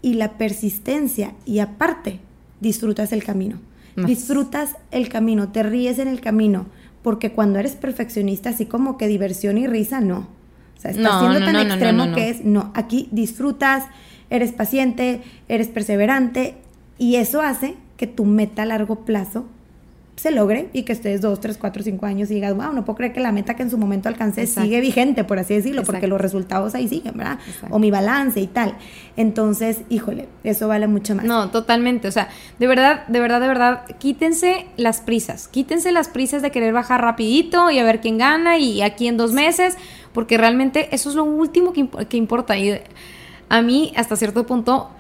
y 0.03 0.13
la 0.13 0.37
persistencia 0.37 1.33
y 1.47 1.61
aparte 1.61 2.21
disfrutas 2.61 3.15
el 3.15 3.25
camino. 3.25 3.61
Más. 3.97 4.09
Disfrutas 4.09 4.77
el 4.91 5.09
camino, 5.09 5.53
te 5.53 5.63
ríes 5.63 5.99
en 5.99 6.09
el 6.09 6.21
camino, 6.21 6.67
porque 7.05 7.33
cuando 7.33 7.59
eres 7.59 7.73
perfeccionista, 7.77 8.49
así 8.49 8.65
como 8.65 8.97
que 8.97 9.07
diversión 9.09 9.59
y 9.59 9.67
risa, 9.67 10.01
no. 10.01 10.27
O 10.77 10.81
sea, 10.81 10.91
estás 10.91 11.05
No, 11.05 11.21
siendo 11.21 11.39
no, 11.41 11.45
tan 11.45 11.53
no, 11.53 11.61
extremo 11.61 12.15
que 12.15 12.31
es, 12.31 12.45
no, 12.47 12.73
aquí 12.75 13.09
disfrutas, 13.13 13.85
eres 14.31 14.53
paciente, 14.53 15.21
eres 15.47 15.69
perseverante 15.69 16.55
y 16.97 17.17
eso 17.17 17.43
hace 17.43 17.75
que 17.99 18.07
tu 18.07 18.25
meta 18.25 18.63
a 18.63 18.67
largo 18.67 19.05
plazo 19.05 19.45
se 20.17 20.31
logre 20.31 20.69
y 20.73 20.85
que 20.85 20.93
estés 20.93 21.21
dos, 21.21 21.41
tres, 21.41 21.59
cuatro, 21.59 21.83
cinco 21.83 22.07
años 22.07 22.31
y 22.31 22.35
digas, 22.35 22.55
wow, 22.55 22.73
no 22.73 22.85
puedo 22.85 22.97
creer 22.97 23.13
que 23.13 23.19
la 23.21 23.33
meta 23.33 23.55
que 23.55 23.65
en 23.65 23.71
su 23.71 23.77
momento 23.79 24.09
alcancé 24.09 24.43
Exacto. 24.43 24.63
sigue 24.63 24.81
vigente, 24.81 25.25
por 25.25 25.41
así 25.41 25.55
decirlo, 25.55 25.83
porque 25.83 26.07
los 26.07 26.21
resultados 26.21 26.75
ahí 26.77 26.87
siguen, 26.89 27.15
¿verdad? 27.17 27.39
Exacto. 27.49 27.75
O 27.75 27.79
mi 27.81 27.91
balance 27.91 28.41
y 28.41 28.47
tal. 28.47 28.77
Entonces, 29.17 29.81
híjole, 29.89 30.29
eso 30.45 30.69
vale 30.69 30.87
mucho 30.87 31.15
más. 31.17 31.25
No, 31.25 31.51
totalmente. 31.51 32.07
O 32.09 32.13
sea, 32.13 32.29
de 32.59 32.67
verdad, 32.67 33.07
de 33.09 33.19
verdad, 33.21 33.41
de 33.41 33.49
verdad, 33.49 33.85
quítense 33.99 34.67
las 34.77 35.01
prisas. 35.01 35.49
Quítense 35.49 35.91
las 35.93 36.09
prisas 36.09 36.43
de 36.43 36.51
querer 36.51 36.73
bajar 36.73 37.01
rapidito 37.03 37.71
y 37.71 37.79
a 37.81 37.85
ver 37.85 38.01
quién 38.01 38.17
gana 38.19 38.57
y 38.59 38.83
aquí 38.83 39.09
en 39.09 39.17
dos 39.17 39.33
meses, 39.33 39.77
porque 40.13 40.39
realmente 40.39 40.95
eso 40.95 41.09
es 41.11 41.17
lo 41.17 41.25
último 41.25 41.73
que, 41.73 41.83
imp- 41.91 42.07
que 42.07 42.17
importa. 42.17 42.57
Y 42.57 42.81
a 43.49 43.63
mí, 43.63 43.93
hasta 43.97 44.15
cierto 44.17 44.47
punto, 44.47 44.91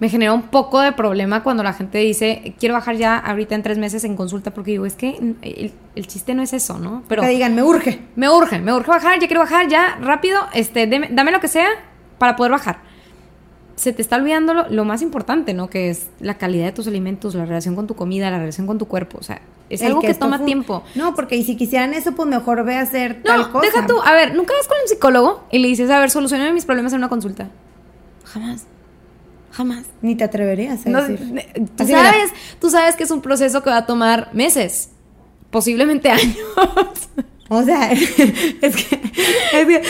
me 0.00 0.08
genera 0.08 0.32
un 0.32 0.42
poco 0.42 0.80
de 0.80 0.92
problema 0.92 1.42
cuando 1.42 1.62
la 1.62 1.72
gente 1.72 1.98
dice, 1.98 2.54
quiero 2.58 2.74
bajar 2.74 2.96
ya 2.96 3.16
ahorita 3.16 3.54
en 3.54 3.62
tres 3.62 3.78
meses 3.78 4.02
en 4.04 4.16
consulta, 4.16 4.52
porque 4.52 4.72
digo, 4.72 4.86
es 4.86 4.94
que 4.94 5.16
el, 5.42 5.72
el 5.94 6.06
chiste 6.06 6.34
no 6.34 6.42
es 6.42 6.52
eso, 6.52 6.78
¿no? 6.78 7.02
Pero 7.08 7.22
que 7.22 7.28
digan, 7.28 7.54
me 7.54 7.62
urge. 7.62 8.00
me 8.16 8.28
urge, 8.28 8.58
me 8.60 8.72
urge 8.74 8.90
bajar, 8.90 9.20
ya 9.20 9.26
quiero 9.28 9.40
bajar, 9.40 9.68
ya, 9.68 9.96
rápido, 10.00 10.40
este, 10.52 10.88
deme- 10.90 11.08
dame 11.12 11.30
lo 11.30 11.40
que 11.40 11.48
sea 11.48 11.68
para 12.18 12.34
poder 12.36 12.52
bajar. 12.52 12.78
Se 13.76 13.92
te 13.92 14.02
está 14.02 14.16
olvidando 14.16 14.54
lo, 14.54 14.68
lo 14.68 14.84
más 14.84 15.02
importante, 15.02 15.52
¿no? 15.54 15.68
Que 15.70 15.90
es 15.90 16.08
la 16.20 16.34
calidad 16.38 16.66
de 16.66 16.72
tus 16.72 16.86
alimentos, 16.86 17.34
la 17.34 17.44
relación 17.44 17.74
con 17.74 17.86
tu 17.88 17.94
comida, 17.96 18.30
la 18.30 18.38
relación 18.38 18.66
con 18.68 18.78
tu 18.78 18.86
cuerpo. 18.86 19.18
O 19.18 19.22
sea, 19.24 19.40
es 19.68 19.80
El 19.80 19.88
algo 19.88 20.00
que, 20.00 20.14
toma 20.14 20.44
tiempo. 20.44 20.84
No, 20.94 21.14
porque 21.16 21.34
y 21.36 21.42
si 21.42 21.56
quisieran 21.56 21.92
eso, 21.92 22.12
pues 22.14 22.28
mejor 22.28 22.64
ve 22.64 22.76
a 22.76 22.82
hacer 22.82 23.22
tal 23.24 23.40
No, 23.42 23.52
cosa. 23.52 23.66
deja 23.66 23.86
tú. 23.86 24.00
A 24.04 24.12
ver, 24.12 24.34
¿nunca 24.36 24.54
vas 24.56 24.68
con 24.68 24.76
un 24.80 24.88
psicólogo 24.88 25.44
y 25.50 25.58
le 25.58 25.66
dices, 25.68 25.90
a 25.90 25.98
ver, 25.98 26.10
solucioname 26.10 26.52
mis 26.52 26.64
problemas 26.64 26.92
en 26.92 26.98
una 26.98 27.08
consulta? 27.08 27.48
Jamás. 28.24 28.66
Jamás. 29.54 29.84
Ni 30.02 30.16
te 30.16 30.24
atreverías 30.24 30.84
a 30.84 30.90
No, 30.90 31.00
decir. 31.06 31.18
tú 31.76 31.82
Así, 31.84 31.92
mira. 31.94 32.12
sabes, 32.12 32.30
tú 32.60 32.70
sabes 32.70 32.96
que 32.96 33.04
es 33.04 33.10
un 33.10 33.20
proceso 33.22 33.62
que 33.62 33.70
va 33.70 33.78
a 33.78 33.86
tomar 33.86 34.30
meses, 34.34 34.90
posiblemente 35.50 36.08
años. 36.10 36.36
O 37.48 37.62
sea, 37.62 37.92
es 37.92 38.10
que, 38.10 38.22
es 38.62 38.76
que- 38.76 39.00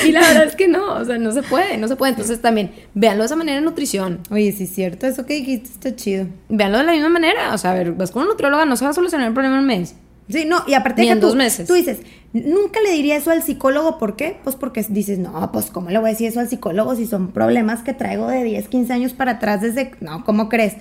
Y 0.09 0.13
la 0.13 0.21
verdad 0.21 0.45
es 0.45 0.57
que 0.57 0.69
no, 0.69 0.95
o 0.97 1.05
sea, 1.05 1.17
no 1.19 1.33
se 1.33 1.43
puede, 1.43 1.79
no 1.79 1.89
se 1.89 1.97
puede. 1.97 2.11
Entonces 2.13 2.43
también, 2.43 2.73
véanlo 2.95 3.23
de 3.23 3.27
esa 3.27 3.37
manera 3.37 3.59
en 3.59 3.65
nutrición. 3.65 4.21
Oye, 4.31 4.53
sí 4.53 4.65
es 4.65 4.71
cierto, 4.75 5.07
eso 5.07 5.25
que 5.25 5.35
dijiste 5.35 5.69
está 5.71 5.97
chido. 5.97 6.27
Véanlo 6.49 6.79
de 6.79 6.85
la 6.85 6.93
misma 6.93 7.09
manera. 7.09 7.55
O 7.55 7.59
sea, 7.59 7.71
a 7.71 7.75
ver, 7.75 7.93
vas 7.93 8.11
con 8.11 8.23
una 8.23 8.33
nutrióloga, 8.33 8.67
no 8.67 8.77
se 8.77 8.85
va 8.85 8.91
a 8.91 8.95
solucionar 8.95 9.29
el 9.29 9.33
problema 9.33 9.55
en 9.57 9.61
un 9.63 9.67
mes. 9.67 9.95
Sí, 10.29 10.45
no, 10.47 10.65
y 10.67 10.75
aparte 10.75 11.03
Ni 11.03 11.09
que 11.09 11.13
en 11.13 11.21
tú, 11.21 11.27
dos 11.27 11.37
meses. 11.37 11.67
tú 11.69 11.75
dices, 11.75 11.99
nunca 12.33 12.81
le 12.81 12.91
diría 12.93 13.17
eso 13.17 13.31
al 13.31 13.43
psicólogo, 13.43 13.99
¿por 13.99 14.17
qué? 14.17 14.39
Pues 14.43 14.57
porque 14.57 14.85
dices, 14.89 15.19
no, 15.19 15.51
pues 15.53 15.67
¿cómo 15.71 15.91
le 15.91 15.99
voy 15.99 16.09
a 16.09 16.13
decir 16.13 16.29
eso 16.29 16.41
al 16.41 16.49
psicólogo 16.49 16.95
si 16.97 17.07
son 17.07 17.29
problemas 17.33 17.83
que 17.83 17.93
traigo 17.93 18.29
de 18.29 18.43
10, 18.43 18.69
15 18.69 18.93
años 18.93 19.13
para 19.13 19.33
atrás 19.33 19.61
desde, 19.61 19.93
no, 20.01 20.25
¿cómo 20.25 20.49
crees? 20.49 20.77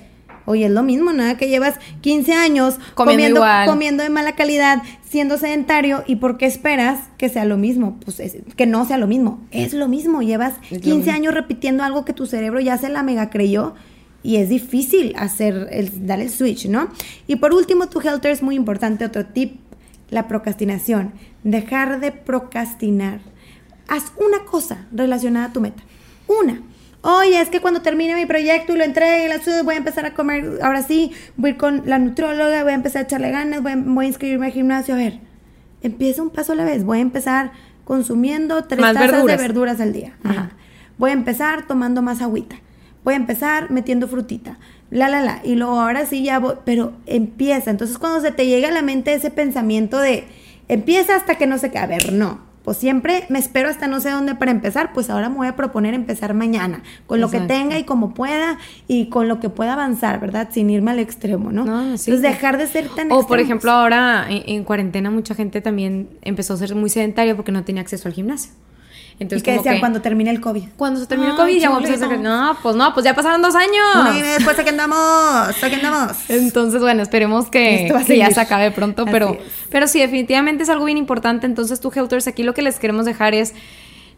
Oye, 0.46 0.66
es 0.66 0.72
lo 0.72 0.84
mismo, 0.84 1.14
nada 1.14 1.38
que 1.38 1.48
llevas 1.48 1.76
15 2.02 2.34
años 2.34 2.76
Comiendo 2.96 2.96
comiendo, 2.96 3.40
igual. 3.40 3.66
comiendo 3.68 4.04
de 4.04 4.10
mala 4.10 4.34
calidad, 4.36 4.82
siendo 5.10 5.38
sedentario, 5.38 6.04
¿y 6.06 6.18
por 6.18 6.38
qué 6.38 6.46
esperas 6.48 7.00
que 7.18 7.30
sea 7.30 7.46
lo 7.46 7.56
mismo? 7.58 7.98
Pues 8.04 8.20
es- 8.20 8.38
que 8.58 8.66
no 8.66 8.84
sea 8.86 8.98
lo 8.98 9.08
mismo, 9.08 9.40
es 9.52 9.74
lo 9.74 9.88
mismo, 9.88 10.22
llevas 10.22 10.56
Es 10.70 10.72
lo 10.72 10.80
15 10.82 10.98
mismo. 10.98 11.12
años 11.14 11.34
repitiendo 11.34 11.84
algo 11.84 12.04
que 12.04 12.12
tu 12.12 12.26
cerebro 12.26 12.60
ya 12.60 12.78
se 12.78 12.90
la 12.90 13.04
mega 13.04 13.30
creyó 13.30 13.74
y 14.24 14.38
es 14.38 14.50
difícil 14.50 15.14
hacer 15.18 15.68
el, 15.72 16.08
dar 16.08 16.22
el 16.22 16.30
switch, 16.30 16.68
¿no? 16.68 16.88
Y 17.28 17.36
por 17.36 17.54
último, 17.54 17.88
tu 17.88 18.00
Helter 18.00 18.32
es 18.32 18.42
muy 18.42 18.56
importante, 18.56 19.06
otro 19.06 19.26
tip, 19.26 19.60
la 20.10 20.28
procrastinación. 20.28 21.12
Dejar 21.44 22.00
de 22.00 22.12
procrastinar. 22.12 23.20
Haz 23.90 24.14
una 24.18 24.46
cosa 24.46 24.86
relacionada 24.94 25.48
a 25.48 25.54
tu 25.54 25.60
meta. 25.60 25.84
Una. 26.28 26.62
Oye, 27.02 27.42
es 27.42 27.50
que 27.50 27.60
cuando 27.60 27.82
termine 27.82 28.16
mi 28.16 28.26
proyecto 28.26 28.74
y 28.74 28.78
lo 28.78 28.86
entregue 28.86 29.28
la 29.28 29.44
subo, 29.44 29.66
voy 29.66 29.76
a 29.76 29.78
empezar 29.78 30.06
a 30.06 30.14
comer, 30.14 30.60
ahora 30.62 30.84
sí, 30.84 31.12
voy 31.36 31.50
a 31.50 31.54
ir 31.54 31.58
con 31.58 31.84
la 31.86 32.00
nutróloga, 32.00 32.64
voy 32.64 32.72
a 32.72 32.76
empezar 32.76 33.02
a 33.02 33.06
echarle 33.06 33.30
ganas, 33.30 33.62
voy 33.62 33.74
a, 33.74 33.76
voy 33.76 34.06
a 34.06 34.08
inscribirme 34.08 34.46
al 34.46 34.54
gimnasio. 34.54 34.94
A 34.94 34.98
ver, 34.98 35.20
empieza 35.82 36.22
un 36.22 36.30
paso 36.30 36.54
a 36.54 36.56
la 36.56 36.64
vez. 36.64 36.86
Voy 36.86 37.00
a 37.00 37.02
empezar 37.02 37.52
consumiendo 37.84 38.64
tres 38.64 38.80
Más 38.80 38.94
tazas 38.94 39.12
verduras. 39.12 39.38
de 39.38 39.48
verduras 39.48 39.82
al 39.82 39.92
día. 39.92 40.14
Ajá. 40.24 40.52
Voy 40.98 41.10
a 41.10 41.14
empezar 41.14 41.68
tomando 41.68 42.02
más 42.02 42.22
agüita. 42.22 42.56
Voy 43.04 43.16
a 43.16 43.18
empezar 43.18 43.70
metiendo 43.72 44.08
frutita. 44.08 44.58
La, 44.90 45.10
la, 45.10 45.22
la. 45.22 45.42
Y 45.44 45.56
luego 45.56 45.80
ahora 45.80 46.06
sí 46.06 46.24
ya 46.24 46.40
voy. 46.40 46.56
Pero 46.66 46.94
empieza. 47.06 47.72
Entonces 47.72 47.98
cuando 47.98 48.22
se 48.22 48.32
te 48.32 48.46
llega 48.46 48.70
a 48.70 48.72
la 48.72 48.82
mente 48.82 49.14
ese 49.14 49.32
pensamiento 49.32 50.00
de 50.00 50.26
empieza 50.68 51.16
hasta 51.16 51.36
que 51.36 51.48
no 51.48 51.58
se 51.58 51.72
qué. 51.72 51.80
A 51.80 51.88
ver, 51.88 52.14
no. 52.14 52.54
Pues 52.64 52.78
siempre 52.78 53.26
me 53.28 53.40
espero 53.40 53.68
hasta 53.68 53.88
no 53.88 54.00
sé 54.00 54.10
dónde 54.10 54.36
para 54.36 54.52
empezar. 54.52 54.94
Pues 54.94 55.10
ahora 55.10 55.28
me 55.28 55.36
voy 55.36 55.48
a 55.48 55.56
proponer 55.58 55.94
empezar 55.94 56.34
mañana. 56.34 56.82
Con 57.08 57.20
lo 57.20 57.30
que 57.30 57.42
tenga 57.42 57.78
y 57.78 57.84
como 57.84 58.14
pueda. 58.14 58.58
Y 58.88 59.10
con 59.10 59.28
lo 59.28 59.42
que 59.42 59.50
pueda 59.50 59.74
avanzar, 59.74 60.22
¿verdad? 60.22 60.48
Sin 60.52 60.70
irme 60.70 60.92
al 60.92 61.00
extremo, 61.00 61.52
¿no? 61.52 61.66
No, 61.66 61.98
sí. 61.98 62.10
Entonces 62.10 62.22
dejar 62.22 62.58
de 62.58 62.68
ser 62.68 62.88
tan 62.88 63.12
O 63.12 63.28
por 63.28 63.42
ejemplo, 63.42 63.70
ahora 63.70 64.28
en, 64.30 64.44
en 64.46 64.64
cuarentena 64.64 65.12
mucha 65.12 65.36
gente 65.36 65.60
también 65.60 66.08
empezó 66.22 66.54
a 66.54 66.58
ser 66.58 66.74
muy 66.74 66.90
sedentaria 66.90 67.36
porque 67.36 67.52
no 67.52 67.66
tenía 67.66 67.82
acceso 67.82 68.08
al 68.08 68.14
gimnasio. 68.14 68.54
Y 69.20 69.24
Entonces, 69.24 69.44
que 69.44 69.52
como 69.52 69.62
decían 69.62 69.76
que 69.76 69.80
cuando 69.80 70.02
termine 70.02 70.32
el 70.32 70.42
COVID. 70.42 70.64
cuando 70.76 71.00
se 71.00 71.06
terminó 71.06 71.32
el 71.32 71.40
Ay, 71.40 71.46
COVID 71.46 71.62
ya 71.62 71.70
vamos 71.70 71.90
a 71.90 71.94
hacer... 71.94 72.20
No, 72.20 72.58
pues 72.64 72.76
no, 72.76 72.94
pues 72.94 73.04
ya 73.04 73.14
pasaron 73.14 73.42
dos 73.42 73.56
años. 73.56 73.96
Un 73.96 74.08
año 74.08 74.20
y 74.20 74.22
después, 74.22 74.58
aquí 74.58 74.70
andamos. 74.70 75.64
Aquí 75.64 75.76
andamos. 75.76 76.18
Entonces, 76.30 76.82
bueno, 76.82 77.04
esperemos 77.04 77.48
que, 77.50 77.94
que 78.08 78.18
ya 78.18 78.32
se 78.32 78.42
acabe 78.42 78.72
pronto, 78.72 79.04
Así 79.04 79.12
pero, 79.12 79.30
es. 79.34 79.40
pero 79.70 79.88
sí, 79.88 80.00
definitivamente 80.00 80.64
es 80.64 80.70
algo 80.70 80.86
bien 80.86 80.98
importante. 80.98 81.46
Entonces, 81.46 81.80
tú, 81.80 81.92
Helters, 81.94 82.28
aquí 82.28 82.44
lo 82.44 82.54
que 82.54 82.62
les 82.62 82.80
queremos 82.80 83.06
dejar 83.06 83.34
es, 83.34 83.54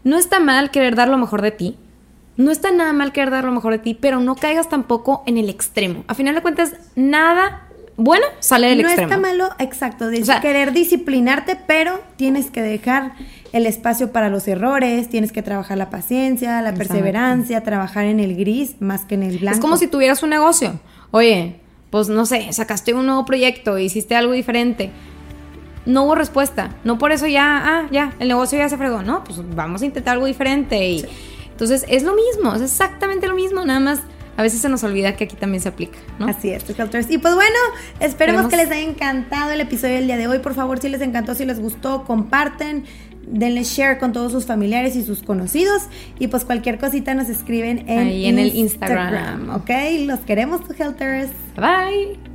no 0.03 0.17
está 0.17 0.39
mal 0.39 0.71
querer 0.71 0.95
dar 0.95 1.09
lo 1.09 1.17
mejor 1.17 1.41
de 1.41 1.51
ti, 1.51 1.77
no 2.37 2.51
está 2.51 2.71
nada 2.71 2.93
mal 2.93 3.11
querer 3.11 3.31
dar 3.31 3.43
lo 3.43 3.51
mejor 3.51 3.73
de 3.73 3.79
ti, 3.79 3.97
pero 3.99 4.19
no 4.19 4.35
caigas 4.35 4.69
tampoco 4.69 5.23
en 5.25 5.37
el 5.37 5.49
extremo. 5.49 6.03
A 6.07 6.13
final 6.13 6.35
de 6.35 6.41
cuentas, 6.41 6.73
nada 6.95 7.67
bueno 7.97 8.25
sale 8.39 8.67
del 8.69 8.81
no 8.81 8.87
extremo. 8.89 9.13
está 9.13 9.21
malo, 9.21 9.49
exacto, 9.59 10.07
de 10.07 10.21
O 10.21 10.25
sea- 10.25 10.41
querer 10.41 10.73
disciplinarte, 10.73 11.57
pero 11.67 12.01
tienes 12.17 12.51
que 12.51 12.61
dejar 12.61 13.13
el 13.53 13.65
espacio 13.65 14.11
para 14.11 14.29
los 14.29 14.47
errores, 14.47 15.07
tienes 15.09 15.31
que 15.31 15.41
trabajar 15.41 15.77
la 15.77 15.89
paciencia, 15.89 16.61
la 16.61 16.73
perseverancia, 16.73 17.61
trabajar 17.63 18.05
en 18.05 18.19
el 18.19 18.35
gris 18.35 18.75
más 18.81 19.05
que 19.05 19.15
en 19.15 19.23
el 19.23 19.37
blanco. 19.37 19.55
Es 19.55 19.61
como 19.61 19.77
si 19.77 19.87
tuvieras 19.87 20.23
un 20.23 20.31
negocio. 20.31 20.79
Oye, 21.11 21.61
pues 21.89 22.09
no 22.09 22.25
sé, 22.25 22.51
sacaste 22.51 22.93
un 22.93 23.05
nuevo 23.05 23.23
proyecto, 23.25 23.77
hiciste 23.77 24.13
algo 24.15 24.33
diferente. 24.33 24.91
No 25.85 26.03
hubo 26.03 26.15
respuesta. 26.15 26.75
No 26.83 26.97
por 26.97 27.11
eso 27.13 27.27
ya, 27.27 27.61
ah, 27.63 27.87
ya, 27.91 28.13
el 28.19 28.27
negocio 28.27 28.57
ya 28.57 28.67
se 28.67 28.75
fregó. 28.75 29.03
No, 29.03 29.23
pues 29.23 29.39
vamos 29.55 29.81
a 29.83 29.85
intentar 29.85 30.13
algo 30.15 30.25
diferente. 30.25 30.85
Y 30.89 31.05
entonces 31.49 31.85
es 31.87 32.03
lo 32.03 32.13
mismo, 32.15 32.53
es 32.55 32.61
exactamente 32.61 33.27
lo 33.27 33.35
mismo, 33.35 33.63
nada 33.63 33.79
más 33.79 34.01
a 34.37 34.41
veces 34.41 34.61
se 34.61 34.69
nos 34.69 34.83
olvida 34.83 35.15
que 35.15 35.25
aquí 35.25 35.35
también 35.35 35.61
se 35.61 35.69
aplica, 35.69 35.97
¿no? 36.19 36.27
Así 36.27 36.49
es, 36.49 36.63
Helters. 36.69 37.09
Y 37.09 37.17
pues 37.17 37.35
bueno, 37.35 37.57
esperemos 37.99 38.47
que 38.47 38.57
les 38.57 38.69
haya 38.69 38.81
encantado 38.81 39.51
el 39.51 39.61
episodio 39.61 39.95
del 39.95 40.07
día 40.07 40.17
de 40.17 40.27
hoy. 40.27 40.39
Por 40.39 40.53
favor, 40.53 40.79
si 40.79 40.89
les 40.89 41.01
encantó, 41.01 41.35
si 41.35 41.45
les 41.45 41.59
gustó, 41.59 42.03
comparten, 42.03 42.83
denle 43.27 43.63
share 43.63 43.97
con 43.97 44.11
todos 44.11 44.31
sus 44.31 44.45
familiares 44.45 44.95
y 44.95 45.03
sus 45.03 45.23
conocidos. 45.23 45.83
Y 46.19 46.27
pues 46.27 46.43
cualquier 46.43 46.77
cosita 46.79 47.13
nos 47.13 47.29
escriben 47.29 47.89
en, 47.89 48.07
Ahí 48.07 48.25
en 48.25 48.39
el 48.39 48.55
Instagram. 48.55 49.51
Ok, 49.55 49.69
los 50.05 50.19
queremos, 50.19 50.61
Helters. 50.77 51.31
Bye. 51.55 52.34